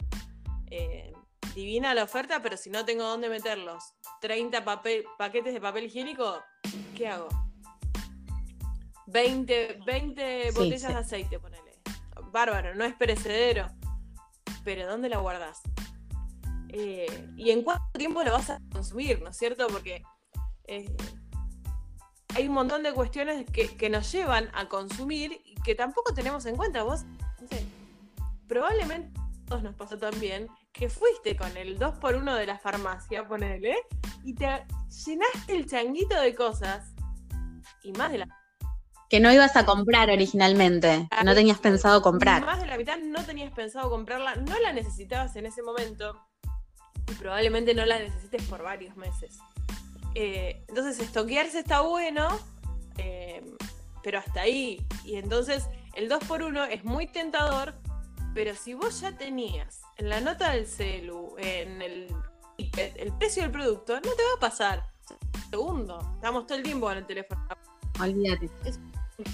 Eh, 0.70 1.12
divina 1.54 1.94
la 1.94 2.04
oferta, 2.04 2.40
pero 2.42 2.56
si 2.56 2.70
no 2.70 2.84
tengo 2.84 3.04
dónde 3.04 3.28
meterlos, 3.28 3.94
30 4.20 4.64
paquetes 4.64 5.54
de 5.54 5.60
papel 5.60 5.84
higiénico, 5.84 6.42
¿qué 6.96 7.08
hago? 7.08 7.28
20, 9.06 9.80
20 9.84 10.50
botellas 10.52 10.88
de 10.88 10.94
aceite, 10.94 11.38
ponele. 11.38 11.72
Bárbaro, 12.30 12.74
no 12.74 12.84
es 12.84 12.94
perecedero. 12.94 13.68
Pero 14.64 14.86
¿dónde 14.86 15.08
la 15.08 15.18
guardas? 15.18 15.60
Eh, 16.68 17.28
¿Y 17.36 17.50
en 17.50 17.62
cuánto 17.62 17.98
tiempo 17.98 18.22
lo 18.22 18.32
vas 18.32 18.50
a 18.50 18.58
consumir, 18.72 19.20
no 19.20 19.28
es 19.28 19.36
cierto? 19.36 19.66
Porque 19.66 20.02
eh, 20.64 20.94
hay 22.34 22.48
un 22.48 22.54
montón 22.54 22.82
de 22.82 22.92
cuestiones 22.92 23.44
que, 23.50 23.90
nos 23.90 24.10
llevan 24.10 24.48
a 24.54 24.68
consumir 24.68 25.42
y 25.44 25.54
que 25.62 25.74
tampoco 25.74 26.14
tenemos 26.14 26.46
en 26.46 26.56
cuenta. 26.56 26.82
Vos, 26.82 27.04
no 27.40 27.48
sé, 27.48 27.64
probablemente 28.48 29.12
todos 29.46 29.62
nos 29.62 29.74
pasó 29.74 29.98
también 29.98 30.48
que 30.72 30.88
fuiste 30.88 31.36
con 31.36 31.56
el 31.56 31.78
2x1 31.78 32.36
de 32.36 32.46
la 32.46 32.58
farmacia, 32.58 33.26
ponele, 33.26 33.76
y 34.24 34.34
te 34.34 34.46
llenaste 35.06 35.52
el 35.54 35.66
changuito 35.66 36.20
de 36.20 36.34
cosas 36.34 36.94
y 37.82 37.92
más 37.92 38.12
de 38.12 38.18
la 38.18 38.42
que 39.12 39.20
no 39.20 39.30
ibas 39.30 39.56
a 39.56 39.66
comprar 39.66 40.08
originalmente, 40.08 41.06
que 41.18 41.24
no 41.24 41.34
tenías 41.34 41.58
pensado 41.58 42.00
comprar. 42.00 42.46
Más 42.46 42.62
de 42.62 42.66
la 42.66 42.78
mitad 42.78 42.96
no 42.96 43.22
tenías 43.26 43.52
pensado 43.52 43.90
comprarla, 43.90 44.36
no 44.36 44.58
la 44.58 44.72
necesitabas 44.72 45.36
en 45.36 45.44
ese 45.44 45.62
momento 45.62 46.18
y 47.10 47.12
probablemente 47.16 47.74
no 47.74 47.84
la 47.84 47.98
necesites 47.98 48.42
por 48.44 48.62
varios 48.62 48.96
meses. 48.96 49.38
Eh, 50.14 50.64
entonces, 50.66 50.98
estoquearse 50.98 51.58
está 51.58 51.82
bueno, 51.82 52.26
eh, 52.96 53.44
pero 54.02 54.18
hasta 54.18 54.40
ahí. 54.40 54.82
Y 55.04 55.16
entonces, 55.16 55.66
el 55.94 56.08
2x1 56.08 56.68
es 56.70 56.82
muy 56.82 57.06
tentador, 57.06 57.74
pero 58.34 58.54
si 58.54 58.74
vos 58.74 59.00
ya 59.00 59.16
tenías 59.16 59.82
en 59.96 60.08
la 60.08 60.20
nota 60.20 60.52
del 60.52 60.66
celu, 60.66 61.34
en 61.38 61.82
el, 61.82 62.14
el 62.58 63.12
precio 63.18 63.42
del 63.42 63.52
producto, 63.52 63.94
no 63.94 64.00
te 64.00 64.22
va 64.22 64.34
a 64.36 64.40
pasar. 64.40 64.84
Segundo, 65.50 65.98
estamos 66.14 66.46
todo 66.46 66.58
el 66.58 66.64
tiempo 66.64 66.86
con 66.86 66.96
el 66.96 67.06
teléfono. 67.06 67.46
Olvídate. 68.00 68.50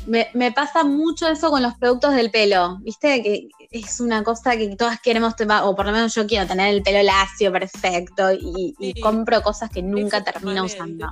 Me, 0.06 0.52
pasa 0.52 0.84
mucho 0.84 1.28
eso 1.28 1.50
con 1.50 1.62
los 1.62 1.74
productos 1.74 2.14
del 2.14 2.30
pelo, 2.30 2.78
¿viste? 2.80 3.22
Que 3.22 3.48
es 3.70 4.00
una 4.00 4.22
cosa 4.22 4.56
que 4.56 4.74
todas 4.76 5.00
queremos, 5.00 5.34
o 5.62 5.76
por 5.76 5.86
lo 5.86 5.92
menos 5.92 6.14
yo 6.14 6.26
quiero 6.26 6.46
tener 6.46 6.74
el 6.74 6.82
pelo 6.82 7.02
lacio, 7.02 7.52
perfecto, 7.52 8.30
y, 8.32 9.00
compro 9.00 9.42
cosas 9.42 9.70
que 9.70 9.82
nunca 9.82 10.22
termino 10.22 10.64
usando. 10.64 11.06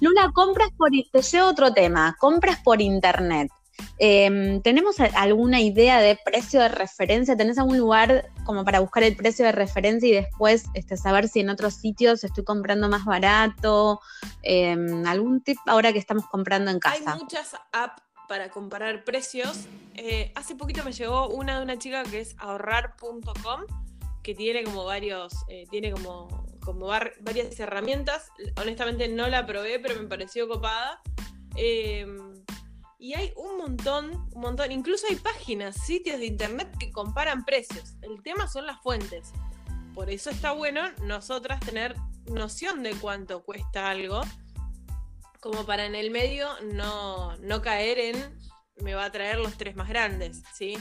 Luna, 0.00 0.32
compras 0.32 0.70
por, 0.76 0.90
te 0.90 1.22
llevo 1.22 1.48
otro 1.48 1.72
tema, 1.72 2.16
compras 2.18 2.58
por 2.64 2.80
internet. 2.80 3.52
Em, 3.98 4.62
¿Tenemos 4.62 4.98
alguna 5.00 5.60
idea 5.60 6.00
de 6.00 6.18
precio 6.24 6.60
de 6.60 6.68
referencia? 6.68 7.36
¿Tenés 7.36 7.58
algún 7.58 7.78
lugar 7.78 8.30
como 8.44 8.64
para 8.64 8.80
buscar 8.80 9.02
el 9.02 9.16
precio 9.16 9.44
de 9.44 9.52
referencia 9.52 10.08
y 10.08 10.12
después 10.12 10.64
este, 10.74 10.96
saber 10.96 11.28
si 11.28 11.40
en 11.40 11.50
otros 11.50 11.74
sitios 11.74 12.24
estoy 12.24 12.44
comprando 12.44 12.88
más 12.88 13.04
barato? 13.04 14.00
Em, 14.42 15.06
¿Algún 15.06 15.42
tip 15.42 15.58
ahora 15.66 15.92
que 15.92 15.98
estamos 15.98 16.26
comprando 16.26 16.70
en 16.70 16.78
casa? 16.78 17.12
Hay 17.12 17.18
muchas 17.18 17.54
apps 17.72 18.02
para 18.30 18.48
comparar 18.48 19.04
precios. 19.04 19.66
Eh, 19.96 20.32
hace 20.36 20.54
poquito 20.54 20.84
me 20.84 20.92
llegó 20.92 21.28
una 21.28 21.58
de 21.58 21.64
una 21.64 21.78
chica 21.78 22.04
que 22.04 22.20
es 22.20 22.36
ahorrar.com, 22.38 23.62
que 24.22 24.34
tiene 24.36 24.62
como 24.62 24.84
varios, 24.84 25.34
eh, 25.48 25.66
tiene 25.68 25.90
como, 25.90 26.46
como 26.60 26.86
varias 26.86 27.58
herramientas. 27.58 28.30
Honestamente 28.56 29.08
no 29.08 29.26
la 29.26 29.46
probé, 29.46 29.80
pero 29.80 30.00
me 30.00 30.06
pareció 30.06 30.46
copada. 30.48 31.02
Y 33.02 33.14
hay 33.14 33.32
un 33.34 33.56
montón, 33.56 34.28
un 34.30 34.42
montón, 34.42 34.70
incluso 34.70 35.06
hay 35.08 35.16
páginas, 35.16 35.74
sitios 35.74 36.20
de 36.20 36.26
internet 36.26 36.70
que 36.78 36.92
comparan 36.92 37.46
precios. 37.46 37.94
El 38.02 38.22
tema 38.22 38.46
son 38.46 38.66
las 38.66 38.78
fuentes. 38.82 39.32
Por 39.94 40.10
eso 40.10 40.28
está 40.28 40.52
bueno 40.52 40.82
nosotras 41.02 41.60
tener 41.60 41.96
noción 42.26 42.82
de 42.82 42.94
cuánto 42.94 43.42
cuesta 43.42 43.88
algo, 43.88 44.20
como 45.40 45.64
para 45.64 45.86
en 45.86 45.94
el 45.94 46.10
medio 46.10 46.48
no, 46.74 47.62
caer 47.62 47.98
en 47.98 48.38
me 48.82 48.94
va 48.94 49.06
a 49.06 49.10
traer 49.10 49.38
los 49.38 49.56
tres 49.56 49.76
más 49.76 49.88
grandes, 49.88 50.42
¿sí? 50.54 50.76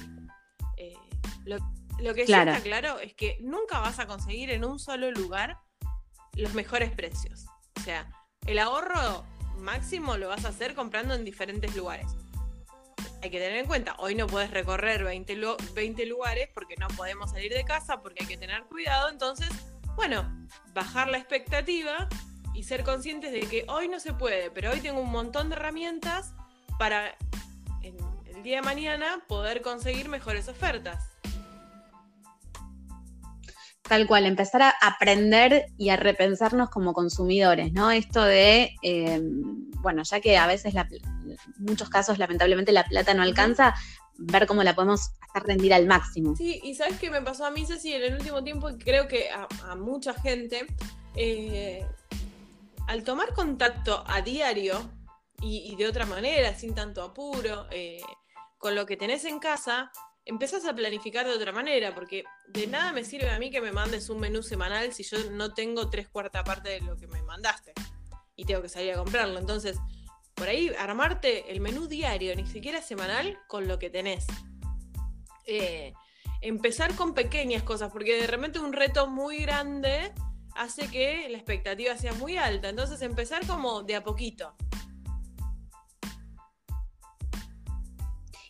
Eh, 0.76 0.98
lo, 1.46 2.14
que 2.14 2.26
ya 2.26 2.44
está 2.44 2.62
claro 2.62 3.00
es 3.00 3.14
que 3.14 3.38
nunca 3.40 3.80
vas 3.80 3.98
a 4.00 4.08
conseguir 4.08 4.52
en 4.52 4.66
un 4.66 4.78
solo 4.78 5.10
lugar 5.12 5.58
los 6.34 6.54
mejores 6.54 6.92
precios. 6.92 7.46
O 7.78 7.82
sea, 7.82 8.12
el 8.46 8.60
ahorro 8.60 9.26
máximo 9.60 10.18
lo 10.18 10.30
vas 10.30 10.46
a 10.46 10.50
hacer 10.50 10.74
comprando 10.74 11.13
en 11.13 11.25
diferentes 11.25 11.75
lugares. 11.75 12.08
Hay 13.22 13.30
que 13.30 13.39
tener 13.39 13.58
en 13.58 13.66
cuenta, 13.66 13.96
hoy 14.00 14.16
no 14.16 14.28
puedes 14.28 14.50
recorrer 14.51 15.04
20, 15.04 15.38
20 15.74 16.06
lugares 16.06 16.50
porque 16.54 16.75
no 16.78 16.88
podemos 16.89 17.32
salir 17.32 17.54
de 17.54 17.66
casa, 17.66 18.01
porque 18.01 18.24
hay 18.24 18.28
que 18.28 18.38
tener 18.38 18.63
cuidado. 18.63 19.10
Entonces, 19.10 19.50
bueno, 19.96 20.48
bajar 20.74 21.10
la 21.10 21.18
expectativa 21.18 22.08
y 22.54 22.63
ser 22.63 22.84
conscientes 22.84 23.32
de 23.32 23.42
que 23.42 23.66
hoy 23.68 23.88
no 23.88 24.00
se 24.00 24.13
puede, 24.13 24.51
pero 24.51 24.72
hoy 24.72 24.80
tengo 24.80 25.01
un 25.01 25.12
montón 25.12 25.50
de 25.50 25.56
herramientas 25.56 26.34
para 26.78 27.16
el 27.82 28.44
día 28.44 28.58
de 28.58 28.62
mañana 28.62 29.22
poder 29.28 29.62
conseguir 29.62 30.08
mejores 30.08 30.48
ofertas. 30.48 31.12
Tal 33.89 34.05
cual, 34.05 34.27
empezar 34.27 34.62
a 34.62 34.69
aprender 34.69 35.65
y 35.75 35.89
a 35.89 35.96
repensarnos 35.96 36.69
como 36.69 36.93
consumidores, 36.93 37.74
¿no? 37.74 37.89
Esto 37.89 38.24
de, 38.24 38.75
em, 38.84 39.72
bueno, 39.81 40.03
ya 40.03 40.22
que 40.22 40.38
a 40.38 40.46
veces, 40.46 40.75
en 40.75 41.01
muchos 41.58 41.89
casos, 41.89 42.19
lamentablemente 42.19 42.72
la 42.72 42.84
plata 42.84 43.15
no 43.15 43.24
alcanza, 43.24 43.74
ver 44.19 44.46
cómo 44.46 44.62
la 44.63 44.75
podemos 44.75 45.10
hacer 45.22 45.48
rendir 45.48 45.74
al 45.74 45.88
máximo. 45.88 46.36
Sí, 46.36 46.62
y 46.63 46.75
sabes 46.75 47.00
qué 47.00 47.10
me 47.10 47.24
pasó 47.24 47.48
a 47.48 47.51
mí, 47.51 47.65
Ceci, 47.65 47.91
en 47.93 48.03
el 48.03 48.13
último 48.13 48.43
tiempo, 48.43 48.69
creo 48.77 49.08
que 49.08 49.29
a, 49.31 49.75
mucha 49.75 50.13
gente, 50.13 50.67
eh, 51.15 51.84
al 52.88 53.03
tomar 53.03 53.34
contacto 53.34 54.03
a 54.05 54.22
diario 54.22 54.88
y, 55.41 55.75
de 55.77 55.88
otra 55.88 56.05
manera, 56.05 56.53
sin 56.53 56.75
tanto 56.75 57.01
apuro, 57.01 57.65
eh, 57.72 58.01
con 58.60 58.75
lo 58.75 58.86
que 58.86 58.98
tenés 58.98 59.25
en 59.25 59.39
casa, 59.39 59.91
empezás 60.29 60.63
a 60.65 60.75
planificar 60.75 61.25
de 61.25 61.33
otra 61.33 61.51
manera, 61.51 61.95
porque 61.95 62.24
de 62.48 62.67
nada 62.67 62.93
me 62.93 63.03
sirve 63.03 63.31
a 63.31 63.39
mí 63.39 63.50
que 63.50 63.62
me 63.62 63.71
mandes 63.71 64.09
un 64.09 64.19
menú 64.19 64.43
semanal 64.43 64.93
si 64.93 65.01
yo 65.01 65.17
no 65.31 65.55
tengo 65.55 65.89
tres 65.89 66.07
cuartas 66.07 66.43
partes 66.43 66.79
de 66.79 66.86
lo 66.86 66.95
que 66.95 67.07
me 67.07 67.21
mandaste 67.24 67.74
y 68.36 68.45
tengo 68.45 68.62
que 68.62 68.69
salir 68.69 68.93
a 68.93 68.98
comprarlo. 68.98 69.39
Entonces, 69.39 69.77
por 70.36 70.48
ahí 70.48 70.69
armarte 70.77 71.51
el 71.51 71.62
menú 71.62 71.88
diario, 71.88 72.36
ni 72.36 72.45
siquiera 72.45 72.79
semanal, 72.81 73.39
con 73.48 73.67
lo 73.67 73.79
que 73.79 73.89
tenés. 73.89 74.27
Eh, 75.48 75.93
empezar 76.41 76.95
con 76.95 77.15
pequeñas 77.15 77.63
cosas, 77.63 77.91
porque 77.91 78.21
de 78.21 78.27
repente 78.27 78.59
un 78.59 78.71
reto 78.71 79.07
muy 79.07 79.39
grande 79.39 80.13
hace 80.55 80.91
que 80.91 81.27
la 81.29 81.38
expectativa 81.38 81.98
sea 81.98 82.13
muy 82.13 82.38
alta. 82.38 82.69
Entonces, 82.69 83.01
empezar 83.01 83.48
como 83.48 83.81
de 83.81 83.95
a 83.95 84.03
poquito. 84.03 84.55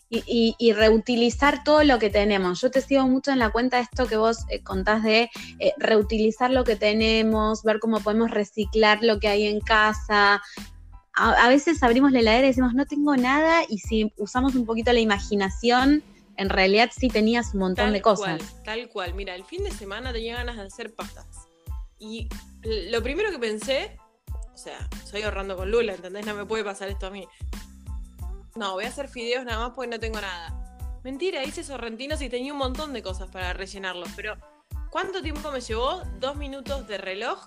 Y, 0.10 0.74
reutilizar 0.74 1.64
todo 1.64 1.84
lo 1.84 2.00
que 2.00 2.10
tenemos. 2.10 2.62
Yo 2.62 2.72
te 2.72 2.82
sigo 2.82 3.08
mucho 3.08 3.32
en 3.32 3.40
la 3.40 3.52
cuenta 3.52 3.80
esto 3.80 4.08
que 4.08 4.18
vos 4.18 4.40
eh, 4.50 4.62
contás 4.64 5.04
de 5.04 5.30
eh, 5.60 5.74
reutilizar 5.78 6.52
lo 6.52 6.64
que 6.64 6.76
tenemos, 6.76 7.64
ver 7.64 7.80
cómo 7.80 8.00
podemos 8.00 8.32
reciclar 8.32 9.04
lo 9.04 9.20
que 9.20 9.28
hay 9.28 9.46
en 9.46 9.60
casa. 9.60 10.42
A, 11.14 11.50
veces 11.50 11.84
abrimos 11.84 12.12
la 12.12 12.20
heladera 12.20 12.46
y 12.46 12.50
decimos, 12.50 12.74
no 12.74 12.86
tengo 12.86 13.16
nada, 13.18 13.64
y 13.68 13.80
si 13.80 14.14
usamos 14.18 14.56
un 14.56 14.66
poquito 14.66 14.94
la 14.94 15.02
imaginación, 15.02 16.02
en 16.38 16.50
realidad 16.50 16.92
sí 16.98 17.10
tenías 17.10 17.54
un 17.54 17.60
montón 17.60 17.92
de 17.92 18.02
cosas. 18.02 18.42
tal 18.64 18.88
cual. 18.90 19.14
Mira, 19.14 19.36
el 19.36 19.44
fin 19.44 19.64
de 19.64 19.72
semana 19.72 20.14
tenía 20.14 20.36
ganas 20.36 20.56
de 20.56 20.64
hacer 20.64 20.96
pastas. 20.96 21.28
Y 22.00 22.30
lo 22.64 23.04
primero 23.04 23.30
que 23.32 23.38
pensé, 23.38 23.98
o 24.54 24.58
sea, 24.58 24.88
estoy 25.04 25.24
ahorrando 25.24 25.58
con 25.58 25.70
Lula, 25.70 25.94
¿entendés? 25.94 26.26
No 26.26 26.34
me 26.34 26.46
puede 26.46 26.64
pasar 26.64 26.88
esto 26.88 27.08
a 27.08 27.12
mí. 27.12 27.28
No, 28.60 28.74
voy 28.74 28.84
a 28.84 28.90
hacer 28.90 29.08
fideos 29.08 29.46
nada 29.46 29.58
más 29.58 29.72
porque 29.74 29.90
no 29.90 30.02
tengo 30.02 30.20
nada. 30.20 31.00
Mentira, 31.02 31.46
hice 31.46 31.64
sorrentinos 31.64 32.22
y 32.22 32.28
tenía 32.28 32.52
un 32.52 32.60
montón 32.60 32.92
de 32.92 33.02
cosas 33.02 33.32
para 33.32 33.54
rellenarlos, 33.54 34.10
pero 34.18 34.36
¿cuánto 34.92 35.22
tiempo 35.22 35.50
me 35.50 35.62
llevó? 35.62 36.04
Dos 36.20 36.36
minutos 36.36 36.86
de 36.86 36.98
reloj, 36.98 37.40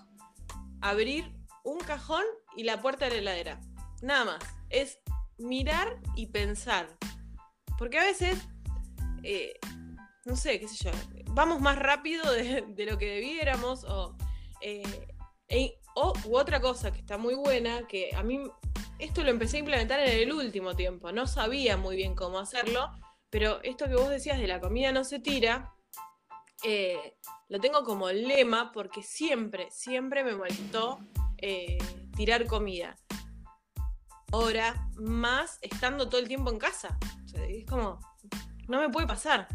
abrir 0.80 1.30
un 1.64 1.78
cajón 1.80 2.24
y 2.56 2.62
la 2.62 2.80
puerta 2.80 3.04
de 3.04 3.10
la 3.10 3.18
heladera. 3.18 3.60
Nada 4.00 4.24
más. 4.24 4.38
Es 4.70 5.00
mirar 5.36 6.00
y 6.16 6.28
pensar. 6.28 6.88
Porque 7.76 7.98
a 7.98 8.04
veces, 8.04 8.38
eh, 9.22 9.60
no 10.24 10.34
sé, 10.34 10.60
qué 10.60 10.66
sé 10.66 10.84
yo, 10.84 10.92
vamos 11.26 11.60
más 11.60 11.78
rápido 11.78 12.32
de, 12.32 12.86
lo 12.90 12.96
que 12.96 13.16
debiéramos 13.16 13.84
o, 13.84 14.16
eh, 14.62 15.06
e, 15.48 15.78
o 15.94 16.14
u 16.24 16.38
otra 16.38 16.62
cosa 16.62 16.90
que 16.90 17.00
está 17.00 17.18
muy 17.18 17.34
buena, 17.34 17.86
que 17.86 18.12
a 18.16 18.22
mí 18.22 18.40
esto 19.02 19.24
lo 19.24 19.30
empecé 19.30 19.56
a 19.56 19.60
implementar 19.60 19.98
en 20.00 20.20
el 20.20 20.32
último 20.32 20.76
tiempo. 20.76 21.10
No 21.10 21.26
sabía 21.26 21.76
muy 21.76 21.96
bien 21.96 22.14
cómo 22.14 22.38
hacerlo, 22.38 22.90
pero 23.30 23.60
esto 23.62 23.86
que 23.88 23.96
vos 23.96 24.08
decías 24.08 24.38
de 24.38 24.46
la 24.46 24.60
comida 24.60 24.92
no 24.92 25.02
se 25.02 25.18
tira, 25.18 25.74
eh, 26.62 27.16
lo 27.48 27.58
tengo 27.58 27.82
como 27.82 28.10
lema 28.10 28.70
porque 28.70 29.02
siempre, 29.02 29.68
siempre 29.70 30.22
me 30.22 30.36
molestó 30.36 31.00
eh, 31.38 31.78
tirar 32.16 32.46
comida. 32.46 32.96
Ahora, 34.30 34.88
más 34.94 35.58
estando 35.62 36.08
todo 36.08 36.20
el 36.20 36.28
tiempo 36.28 36.50
en 36.50 36.58
casa. 36.58 36.96
es 37.34 37.66
como, 37.66 37.98
no 38.68 38.80
me 38.80 38.88
puede 38.88 39.08
pasar. 39.08 39.48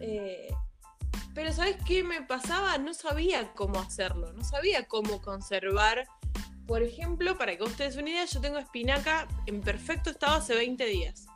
Eh, 0.00 0.48
pero 1.34 1.52
¿sabes 1.52 1.76
qué 1.86 2.02
me 2.02 2.22
pasaba? 2.22 2.78
No 2.78 2.94
sabía 2.94 3.52
cómo 3.52 3.78
hacerlo, 3.78 4.32
no 4.32 4.44
sabía 4.44 4.88
cómo 4.88 5.20
conservar. 5.20 6.06
Por 6.66 6.82
ejemplo, 6.82 7.36
para 7.36 7.56
que 7.56 7.64
ustedes 7.64 7.96
una 7.96 8.10
idea, 8.10 8.24
yo 8.24 8.40
tengo 8.40 8.58
espinaca 8.58 9.26
en 9.46 9.60
perfecto 9.60 10.10
estado 10.10 10.36
hace 10.36 10.54
20 10.54 10.84
días. 10.86 11.26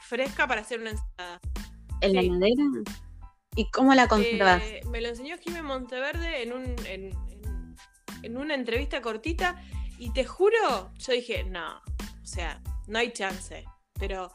Fresca 0.00 0.46
para 0.46 0.62
hacer 0.62 0.80
una 0.80 0.90
ensalada. 0.90 1.40
¿En 2.00 2.14
la 2.14 2.22
madera? 2.22 2.64
¿Y 3.56 3.70
cómo 3.70 3.94
la 3.94 4.08
conservas? 4.08 4.62
Eh, 4.62 4.80
me 4.88 5.00
lo 5.00 5.08
enseñó 5.08 5.36
Jimmy 5.38 5.62
Monteverde 5.62 6.42
en, 6.42 6.52
un, 6.52 6.76
en, 6.86 7.10
en, 8.22 8.36
una 8.36 8.54
entrevista 8.54 9.02
cortita 9.02 9.62
y 9.98 10.12
te 10.12 10.24
juro, 10.24 10.92
yo 10.98 11.12
dije, 11.12 11.44
no, 11.44 11.76
o 11.76 12.26
sea, 12.26 12.62
no 12.86 12.98
hay 12.98 13.12
chance. 13.12 13.64
Pero 13.98 14.30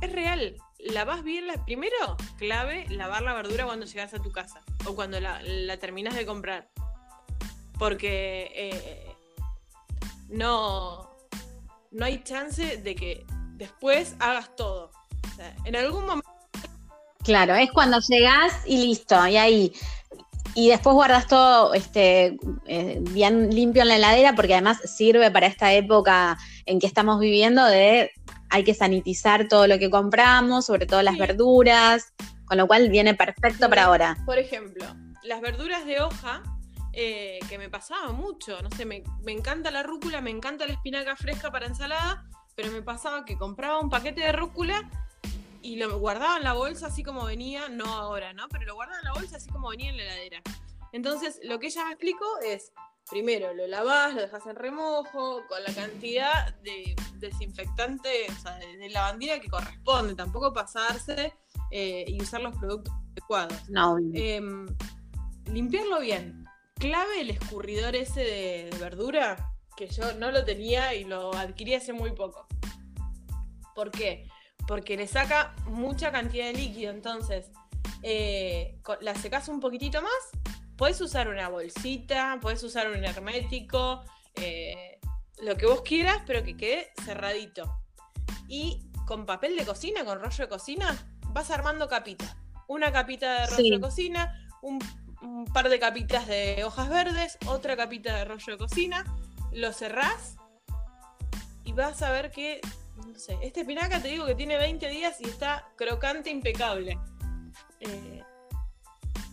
es 0.00 0.12
real, 0.12 0.56
lavas 0.78 1.22
bien 1.22 1.46
la. 1.46 1.64
Primero, 1.64 2.16
clave, 2.36 2.86
lavar 2.88 3.22
la 3.22 3.34
verdura 3.34 3.64
cuando 3.64 3.86
llegas 3.86 4.14
a 4.14 4.22
tu 4.22 4.32
casa. 4.32 4.62
O 4.86 4.94
cuando 4.94 5.20
la, 5.20 5.40
la 5.42 5.78
terminas 5.78 6.14
de 6.14 6.26
comprar. 6.26 6.70
Porque 7.78 8.50
eh, 8.54 9.16
no. 10.28 11.08
No 11.90 12.04
hay 12.04 12.22
chance 12.22 12.76
de 12.76 12.94
que 12.94 13.24
después 13.54 14.14
hagas 14.18 14.54
todo. 14.56 14.90
O 15.32 15.36
sea, 15.36 15.54
en 15.64 15.76
algún 15.76 16.04
momento. 16.04 16.28
Claro, 17.24 17.54
es 17.54 17.70
cuando 17.72 17.98
llegas 18.08 18.52
y 18.66 18.86
listo, 18.86 19.26
y 19.26 19.36
ahí. 19.36 19.72
Y 20.54 20.70
después 20.70 20.94
guardas 20.94 21.26
todo 21.26 21.74
este, 21.74 22.36
eh, 22.66 22.98
bien 23.00 23.54
limpio 23.54 23.82
en 23.82 23.88
la 23.88 23.96
heladera, 23.96 24.34
porque 24.34 24.54
además 24.54 24.78
sirve 24.84 25.30
para 25.30 25.46
esta 25.46 25.72
época 25.72 26.38
en 26.66 26.78
que 26.80 26.86
estamos 26.86 27.20
viviendo 27.20 27.64
de 27.64 28.10
hay 28.50 28.64
que 28.64 28.74
sanitizar 28.74 29.48
todo 29.48 29.66
lo 29.66 29.78
que 29.78 29.90
compramos, 29.90 30.66
sobre 30.66 30.86
todo 30.86 31.02
las 31.02 31.18
verduras, 31.18 32.12
con 32.46 32.58
lo 32.58 32.66
cual 32.66 32.88
viene 32.88 33.14
perfecto 33.14 33.68
para 33.68 33.84
ahora. 33.84 34.16
Por 34.24 34.38
ejemplo, 34.38 34.84
las 35.22 35.40
verduras 35.40 35.84
de 35.84 36.00
hoja, 36.00 36.42
eh, 37.00 37.38
que 37.48 37.58
me 37.58 37.70
pasaba 37.70 38.10
mucho, 38.10 38.60
no 38.60 38.70
sé, 38.72 38.84
me, 38.84 39.04
encanta 39.26 39.70
la 39.70 39.84
rúcula, 39.84 40.20
me 40.20 40.30
encanta 40.30 40.66
la 40.66 40.72
espinaca 40.72 41.14
fresca 41.14 41.48
para 41.48 41.66
ensalada, 41.66 42.28
pero 42.56 42.72
me 42.72 42.82
pasaba 42.82 43.24
que 43.24 43.38
compraba 43.38 43.78
un 43.78 43.88
paquete 43.88 44.22
de 44.22 44.32
rúcula 44.32 44.90
y 45.62 45.76
lo 45.76 45.96
guardaba 46.00 46.38
en 46.38 46.42
la 46.42 46.54
bolsa 46.54 46.88
así 46.88 47.04
como 47.04 47.24
venía, 47.24 47.68
no 47.68 47.84
ahora, 47.84 48.32
¿no? 48.32 48.48
Pero 48.48 48.64
lo 48.64 48.74
guardaba 48.74 48.98
en 48.98 49.04
la 49.04 49.12
bolsa 49.12 49.36
así 49.36 49.48
como 49.48 49.68
venía 49.68 49.90
en 49.90 49.96
la 49.96 50.02
heladera. 50.02 50.42
Entonces, 50.90 51.38
lo 51.44 51.60
que 51.60 51.68
ella 51.68 51.84
me 51.84 51.92
explicó 51.92 52.26
es, 52.44 52.72
primero 53.08 53.54
lo 53.54 53.68
lavás, 53.68 54.12
lo 54.12 54.22
dejas 54.22 54.44
en 54.48 54.56
remojo, 54.56 55.42
con 55.46 55.62
la 55.62 55.72
cantidad 55.72 56.52
de 56.62 56.96
desinfectante, 57.20 58.26
o 58.28 58.40
sea, 58.40 58.56
de, 58.56 58.90
lavandina 58.90 59.38
que 59.38 59.48
corresponde, 59.48 60.16
tampoco 60.16 60.52
pasarse 60.52 61.32
eh, 61.70 62.06
y 62.08 62.20
usar 62.20 62.40
los 62.40 62.56
productos 62.56 62.92
adecuados. 63.12 63.68
No. 63.68 63.98
Em, 64.14 64.66
limpiarlo 65.46 66.00
bien. 66.00 66.47
Clave 66.78 67.20
el 67.20 67.30
escurridor 67.30 67.96
ese 67.96 68.20
de, 68.20 68.70
verdura, 68.78 69.52
que 69.76 69.88
yo 69.88 70.12
no 70.14 70.30
lo 70.30 70.44
tenía 70.44 70.94
y 70.94 71.04
lo 71.04 71.34
adquirí 71.34 71.74
hace 71.74 71.92
muy 71.92 72.12
poco. 72.12 72.46
¿Por 73.74 73.90
qué? 73.90 74.28
Porque 74.66 74.96
le 74.96 75.06
saca 75.06 75.54
mucha 75.66 76.12
cantidad 76.12 76.46
de 76.46 76.52
líquido, 76.52 76.90
entonces 76.90 77.50
eh, 78.02 78.78
la 79.00 79.14
secas 79.14 79.48
un 79.48 79.60
poquitito 79.60 80.02
más 80.02 80.12
Puedes 80.78 81.00
usar 81.00 81.28
una 81.28 81.48
bolsita, 81.48 82.38
puedes 82.40 82.62
usar 82.62 82.88
un 82.88 83.04
hermético, 83.04 84.04
eh, 84.36 85.00
lo 85.42 85.56
que 85.56 85.66
vos 85.66 85.82
quieras, 85.82 86.22
pero 86.24 86.44
que 86.44 86.56
quede 86.56 86.92
cerradito. 87.04 87.82
Y 88.46 88.88
con 89.04 89.26
papel 89.26 89.56
de 89.56 89.66
cocina, 89.66 90.04
con 90.04 90.20
rollo 90.20 90.44
de 90.44 90.48
cocina, 90.48 90.96
vas 91.32 91.50
armando 91.50 91.88
capitas. 91.88 92.36
Una 92.68 92.92
capita 92.92 93.40
de 93.40 93.46
rollo 93.48 93.74
de 93.74 93.80
cocina, 93.80 94.48
un, 94.62 94.78
par 95.52 95.68
de 95.68 95.78
capitas 95.78 96.26
de 96.26 96.64
hojas 96.64 96.88
verdes, 96.88 97.38
otra 97.46 97.76
capita 97.76 98.16
de 98.16 98.24
rollo 98.24 98.52
de 98.52 98.58
cocina, 98.58 99.04
lo 99.52 99.72
cerrás 99.72 100.36
y 101.64 101.72
vas 101.72 102.02
a 102.02 102.10
ver 102.10 102.30
que, 102.30 102.60
no 102.96 103.18
sé, 103.18 103.38
este 103.42 103.60
espinaca 103.60 104.00
te 104.00 104.08
digo 104.08 104.26
que 104.26 104.34
tiene 104.34 104.56
20 104.56 104.88
días 104.88 105.20
y 105.20 105.24
está 105.24 105.68
crocante, 105.76 106.30
impecable. 106.30 106.98
Eh, 107.80 108.22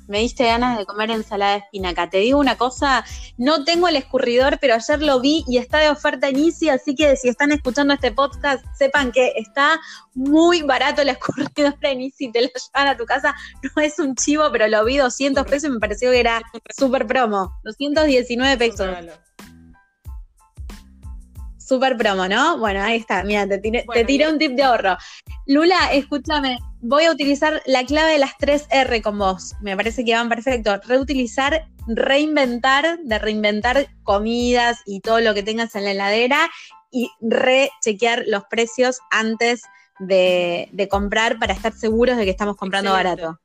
me 0.08 0.20
diste 0.20 0.46
ganas 0.46 0.78
de 0.78 0.86
comer 0.86 1.12
ensalada 1.12 1.54
de 1.54 1.58
espinaca. 1.60 2.10
Te 2.10 2.18
digo 2.18 2.40
una 2.40 2.58
cosa, 2.58 3.06
no 3.38 3.64
tengo 3.64 3.88
el 3.88 3.96
escurridor, 3.96 4.60
pero 4.60 4.76
ayer 4.76 5.02
lo 5.02 5.20
vi 5.20 5.44
y 5.48 5.58
está 5.58 5.80
de 5.80 5.90
oferta 5.90 6.30
en 6.30 6.38
Easy, 6.38 6.70
así 6.70 6.96
que 6.96 7.16
si 7.16 7.30
están 7.30 7.52
escuchando 7.52 7.94
este 7.94 8.12
podcast, 8.12 8.64
sepan 8.78 9.12
que 9.12 9.34
está 9.36 9.80
muy 10.14 10.62
barato 10.62 11.02
el 11.02 11.10
escurridor 11.10 11.76
en 11.82 12.02
Easy, 12.02 12.32
te 12.32 12.42
lo 12.42 12.48
llevan 12.48 12.88
a 12.88 12.98
tu 12.98 13.06
casa. 13.06 13.36
No 13.62 13.82
es 13.82 14.00
un 14.00 14.16
chivo, 14.16 14.50
pero 14.52 14.68
lo 14.68 14.84
vi 14.86 14.98
200 14.98 15.46
pesos 15.46 15.70
y 15.70 15.74
me 15.74 15.80
pareció 15.80 16.12
que 16.12 16.20
era 16.20 16.42
súper 16.78 17.06
promo. 17.08 17.60
219 17.64 18.58
pesos. 18.58 18.90
Súper 21.66 21.98
promo, 21.98 22.28
¿no? 22.28 22.60
Bueno, 22.60 22.84
ahí 22.84 22.98
está, 22.98 23.24
mira, 23.24 23.48
te 23.48 23.58
tiré, 23.58 24.30
un 24.30 24.38
tip 24.38 24.52
de 24.52 24.62
ahorro. 24.62 24.98
Lula, 25.48 25.92
escúchame, 25.94 26.60
voy 26.80 27.06
a 27.06 27.12
utilizar 27.12 27.60
la 27.66 27.84
clave 27.84 28.12
de 28.12 28.20
las 28.20 28.38
tres 28.38 28.68
R 28.70 29.02
con 29.02 29.18
vos. 29.18 29.56
Me 29.62 29.76
parece 29.76 30.06
que 30.06 30.14
van 30.14 30.30
perfecto. 30.30 30.80
Reutilizar, 30.86 31.68
reinventar, 31.88 33.00
de 33.00 33.18
reinventar 33.18 33.88
comidas 34.04 34.82
y 34.86 35.00
todo 35.00 35.22
lo 35.22 35.34
que 35.34 35.42
tengas 35.42 35.74
en 35.74 35.86
la 35.86 35.92
heladera 35.92 36.52
y 36.92 37.10
rechequear 37.20 38.26
los 38.28 38.44
precios 38.44 39.00
antes 39.10 39.64
de, 39.98 40.88
comprar 40.92 41.40
para 41.40 41.54
estar 41.54 41.74
seguros 41.74 42.16
de 42.16 42.26
que 42.26 42.30
estamos 42.30 42.58
comprando 42.58 42.92
barato. 42.92 43.40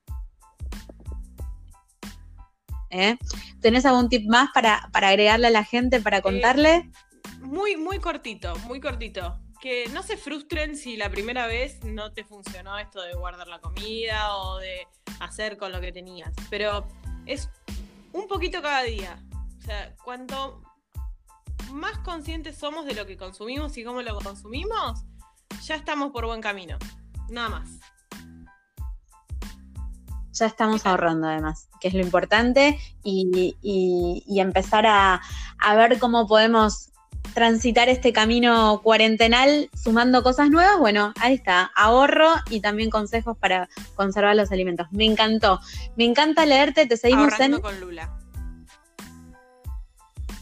¿Eh? 2.90 3.16
¿Tenés 3.62 3.86
algún 3.86 4.10
tip 4.10 4.28
más 4.28 4.50
para, 4.52 4.90
para 4.92 5.08
agregarle 5.08 5.46
a 5.46 5.50
la 5.50 5.64
gente, 5.64 6.02
para 6.02 6.18
eh, 6.18 6.22
contarle? 6.22 6.90
Muy, 7.38 7.76
muy 7.76 7.98
cortito, 7.98 8.56
muy 8.66 8.80
cortito. 8.80 9.38
Que 9.60 9.88
no 9.88 10.02
se 10.02 10.16
frustren 10.16 10.74
si 10.74 10.96
la 10.96 11.10
primera 11.10 11.46
vez 11.46 11.84
no 11.84 12.12
te 12.12 12.24
funcionó 12.24 12.78
esto 12.78 13.02
de 13.02 13.14
guardar 13.14 13.46
la 13.46 13.60
comida 13.60 14.36
o 14.36 14.58
de 14.58 14.86
hacer 15.20 15.58
con 15.58 15.70
lo 15.70 15.80
que 15.80 15.92
tenías. 15.92 16.32
Pero 16.48 16.86
es 17.26 17.50
un 18.12 18.26
poquito 18.26 18.62
cada 18.62 18.82
día. 18.82 19.22
O 19.58 19.62
sea, 19.62 19.94
cuanto 20.02 20.62
más 21.72 21.98
conscientes 21.98 22.56
somos 22.56 22.86
de 22.86 22.94
lo 22.94 23.06
que 23.06 23.16
consumimos 23.16 23.76
y 23.76 23.84
cómo 23.84 24.02
lo 24.02 24.18
consumimos, 24.20 25.04
ya 25.62 25.74
estamos 25.74 26.10
por 26.12 26.26
buen 26.26 26.40
camino. 26.40 26.78
Nada 27.28 27.48
más. 27.48 27.68
Ya 30.32 30.46
estamos 30.46 30.86
ahorrando 30.86 31.28
además, 31.28 31.68
que 31.80 31.88
es 31.88 31.94
lo 31.94 32.00
importante, 32.00 32.78
y, 33.02 33.56
y, 33.62 34.40
empezar 34.40 34.86
a, 34.86 35.20
a, 35.58 35.74
ver 35.74 35.98
cómo 35.98 36.26
podemos 36.26 36.92
transitar 37.34 37.88
este 37.88 38.12
camino 38.12 38.80
cuarentenal 38.82 39.70
sumando 39.74 40.22
cosas 40.22 40.50
nuevas, 40.50 40.78
bueno, 40.78 41.12
ahí 41.20 41.34
está, 41.34 41.70
ahorro 41.76 42.28
y 42.50 42.60
también 42.60 42.90
consejos 42.90 43.36
para 43.38 43.68
conservar 43.94 44.36
los 44.36 44.50
alimentos. 44.52 44.88
Me 44.90 45.04
encantó. 45.04 45.60
Me 45.96 46.04
encanta 46.04 46.44
leerte, 46.46 46.86
te 46.86 46.96
seguimos 46.96 47.32
Ahorrando 47.32 47.62
con 47.62 47.80
Lula. 47.80 48.16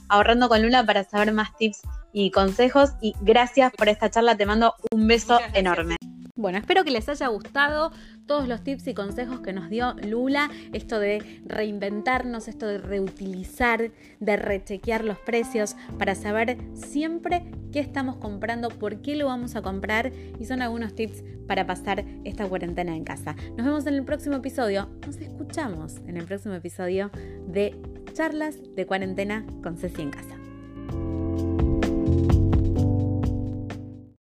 Ahorrando 0.09 0.49
con 0.49 0.63
Lula 0.63 0.85
para 0.87 1.05
saber 1.05 1.33
más 1.33 1.55
tips 1.57 1.83
y 2.13 2.31
consejos 2.31 2.93
y 3.01 3.15
gracias 3.21 3.73
por 3.77 3.89
esta 3.89 4.11
charla, 4.11 4.37
te 4.37 4.47
mando 4.47 4.75
un 4.91 5.07
beso 5.07 5.39
enorme. 5.53 5.98
Bueno, 6.39 6.59
espero 6.59 6.85
que 6.85 6.93
les 6.93 7.09
haya 7.09 7.27
gustado 7.27 7.91
todos 8.27 8.47
los 8.47 8.63
tips 8.63 8.87
y 8.87 8.95
consejos 8.95 9.41
que 9.41 9.53
nos 9.53 9.69
dio 9.71 9.95
Lula, 10.07 10.49
esto 10.73 11.01
de 11.01 11.43
reinventarnos, 11.45 12.47
esto 12.47 12.69
de 12.69 12.79
reutilizar, 12.79 13.91
de 14.21 14.37
rechequear 14.37 15.05
los 15.05 15.19
precios 15.19 15.75
para 15.99 16.15
saber 16.15 16.57
siempre 16.75 17.51
qué 17.73 17.81
estamos 17.81 18.19
comprando, 18.19 18.69
por 18.69 19.03
qué 19.03 19.17
lo 19.17 19.27
vamos 19.27 19.57
a 19.57 19.63
comprar 19.63 20.13
y 20.39 20.45
son 20.45 20.63
algunos 20.63 20.95
tips 20.95 21.25
para 21.49 21.67
pasar 21.67 22.05
esta 22.23 22.47
cuarentena 22.49 22.95
en 22.95 23.03
casa. 23.03 23.35
Nos 23.57 23.67
vemos 23.67 23.87
en 23.87 23.95
el 23.95 24.05
próximo 24.05 24.37
episodio, 24.37 24.89
nos 25.05 25.17
escuchamos 25.17 25.97
en 26.07 26.19
el 26.19 26.25
próximo 26.25 26.55
episodio 26.55 27.11
de 27.49 27.77
Charlas 28.13 28.61
de 28.77 28.87
Cuarentena 28.87 29.45
con 29.61 29.77
Ceci 29.77 30.03
en 30.03 30.11
Casa. 30.11 30.48